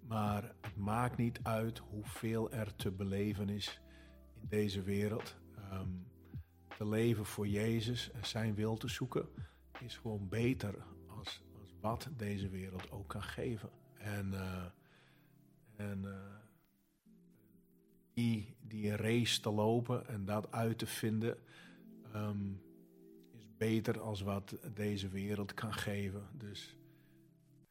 Maar 0.01 0.43
het 0.61 0.77
maakt 0.77 1.17
niet 1.17 1.41
uit 1.43 1.79
hoeveel 1.79 2.51
er 2.51 2.75
te 2.75 2.91
beleven 2.91 3.49
is 3.49 3.81
in 4.41 4.49
deze 4.49 4.83
wereld. 4.83 5.37
Ehm, 5.57 5.89
te 6.77 6.89
leven 6.89 7.25
voor 7.25 7.47
Jezus 7.47 8.11
en 8.11 8.27
zijn 8.27 8.55
wil 8.55 8.77
te 8.77 8.89
zoeken 8.89 9.29
is 9.81 9.97
gewoon 9.97 10.29
beter 10.29 10.75
als, 11.07 11.43
als 11.61 11.75
wat 11.81 12.09
deze 12.17 12.49
wereld 12.49 12.91
ook 12.91 13.09
kan 13.09 13.23
geven. 13.23 13.71
En, 13.99 14.35
eh, 14.35 14.65
en 15.77 16.05
eh, 16.05 16.37
die, 18.15 18.57
die 18.61 18.97
race 18.97 19.41
te 19.41 19.51
lopen 19.51 20.09
en 20.09 20.25
dat 20.25 20.53
uit 20.53 20.79
te 20.79 20.87
vinden 20.87 21.39
ehm, 22.13 22.53
beter 23.63 24.01
als 24.01 24.21
wat 24.21 24.57
deze 24.75 25.09
wereld 25.09 25.55
kan 25.55 25.75
geven. 25.75 26.29
Dus 26.33 26.77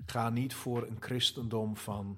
ga 0.05 0.29
niet 0.29 0.53
voor 0.53 0.87
een 0.87 0.97
christendom 0.99 1.77
van 1.77 2.17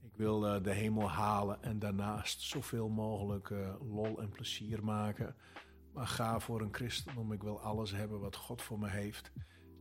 ik 0.00 0.16
wil 0.16 0.46
eh, 0.46 0.62
de 0.62 0.72
hemel 0.72 1.10
halen 1.10 1.62
en 1.62 1.78
daarnaast 1.78 2.40
zoveel 2.40 2.88
mogelijk 2.88 3.50
eh, 3.50 3.74
lol 3.80 4.20
en 4.20 4.28
plezier 4.28 4.84
maken. 4.84 5.34
Maar 5.92 6.06
ga 6.06 6.40
voor 6.40 6.60
een 6.60 6.74
christendom, 6.74 7.32
ik 7.32 7.42
wil 7.42 7.60
alles 7.60 7.90
hebben 7.90 8.20
wat 8.20 8.36
God 8.36 8.62
voor 8.62 8.78
me 8.78 8.88
heeft. 8.88 9.32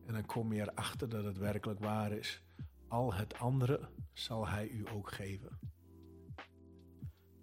En 0.05 0.13
dan 0.13 0.25
kom 0.25 0.53
je 0.53 0.61
erachter 0.61 1.09
dat 1.09 1.23
het 1.23 1.37
werkelijk 1.37 1.79
waar 1.79 2.11
is. 2.11 2.41
Al 2.87 3.13
het 3.13 3.39
andere 3.39 3.89
zal 4.13 4.47
hij 4.47 4.67
u 4.67 4.89
ook 4.89 5.11
geven. 5.11 5.59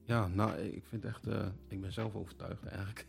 Ja, 0.08 0.26
nou, 0.28 0.58
ik 0.58 0.84
vind 0.88 1.04
echt, 1.04 1.26
eh, 1.26 1.46
ik 1.68 1.80
ben 1.80 1.92
zelf 1.92 2.14
overtuigd 2.14 2.64
eigenlijk. 2.64 3.06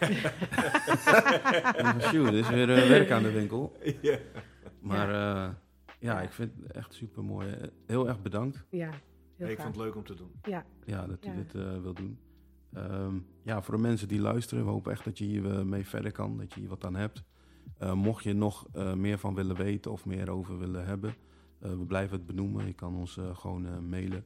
Sjoe, 2.08 2.26
er 2.26 2.34
is 2.34 2.48
weer 2.48 2.70
eh, 2.70 2.88
werk 2.88 3.10
aan 3.10 3.22
de 3.22 3.32
winkel. 3.32 3.76
Ja. 4.02 4.18
Maar 4.80 5.10
ja, 5.10 5.58
ja 5.98 6.20
ik 6.22 6.32
vind 6.32 6.52
het 6.62 6.72
echt 6.72 6.94
super 6.94 7.24
mooi. 7.24 7.54
Heel 7.86 8.08
erg 8.08 8.22
bedankt 8.22 8.64
Ja, 8.70 8.90
heel 9.36 9.48
ik 9.48 9.54
graag. 9.54 9.64
vond 9.66 9.76
het 9.76 9.84
leuk 9.84 9.96
om 9.96 10.04
te 10.04 10.14
doen. 10.14 10.30
Ja, 10.42 10.64
ja, 10.84 11.06
dat 11.06 11.24
u 11.24 11.28
Ja. 11.28 11.34
dit 11.34 11.54
eh, 11.54 11.80
wil 11.82 11.94
doen. 11.94 12.18
Ehm, 12.72 13.14
ja, 13.42 13.62
voor 13.62 13.76
de 13.76 13.82
mensen 13.82 14.08
die 14.08 14.20
luisteren, 14.20 14.64
we 14.64 14.70
hopen 14.70 14.92
echt 14.92 15.04
dat 15.04 15.18
je 15.18 15.24
hier 15.24 15.50
eh, 15.58 15.62
mee 15.62 15.86
verder 15.86 16.12
kan, 16.12 16.36
dat 16.38 16.54
je 16.54 16.60
hier 16.60 16.68
wat 16.68 16.84
aan 16.84 16.96
hebt. 16.96 17.22
Eh, 17.78 17.92
mocht 17.92 18.24
je 18.24 18.32
nog 18.32 18.66
eh, 18.72 18.92
meer 18.94 19.18
van 19.18 19.34
willen 19.34 19.56
weten 19.56 19.92
of 19.92 20.06
meer 20.06 20.30
over 20.30 20.58
willen 20.58 20.84
hebben, 20.86 21.14
eh, 21.58 21.70
we 21.70 21.84
blijven 21.86 22.16
het 22.16 22.26
benoemen. 22.26 22.66
Je 22.66 22.72
kan 22.72 22.94
ons 22.96 23.16
eh, 23.16 23.36
gewoon 23.36 23.66
eh, 23.66 23.78
mailen 23.78 24.24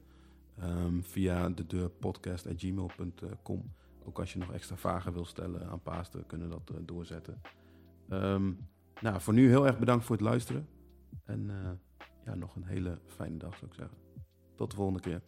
ehm, 0.58 1.00
via 1.00 1.48
de 1.48 1.66
deur 1.66 1.88
podcast.gmail.com. 1.88 3.72
Ook 4.04 4.18
als 4.18 4.32
je 4.32 4.38
nog 4.38 4.52
extra 4.52 4.76
vragen 4.76 5.12
wil 5.12 5.24
stellen 5.24 5.68
aan 5.68 5.82
Paaster, 5.82 6.24
kunnen 6.24 6.50
dat 6.50 6.70
eh, 6.70 6.76
doorzetten. 6.80 7.40
Ehm, 8.08 8.52
nou, 9.00 9.20
voor 9.20 9.34
nu 9.34 9.48
heel 9.48 9.66
erg 9.66 9.78
bedankt 9.78 10.04
voor 10.04 10.16
het 10.16 10.24
luisteren. 10.24 10.68
En 11.24 11.50
eh, 11.50 11.70
ja, 12.24 12.34
nog 12.34 12.56
een 12.56 12.64
hele 12.64 12.98
fijne 13.06 13.36
dag 13.36 13.56
zou 13.56 13.70
ik 13.70 13.76
zeggen. 13.76 13.96
Tot 14.54 14.70
de 14.70 14.76
volgende 14.76 15.00
keer. 15.00 15.22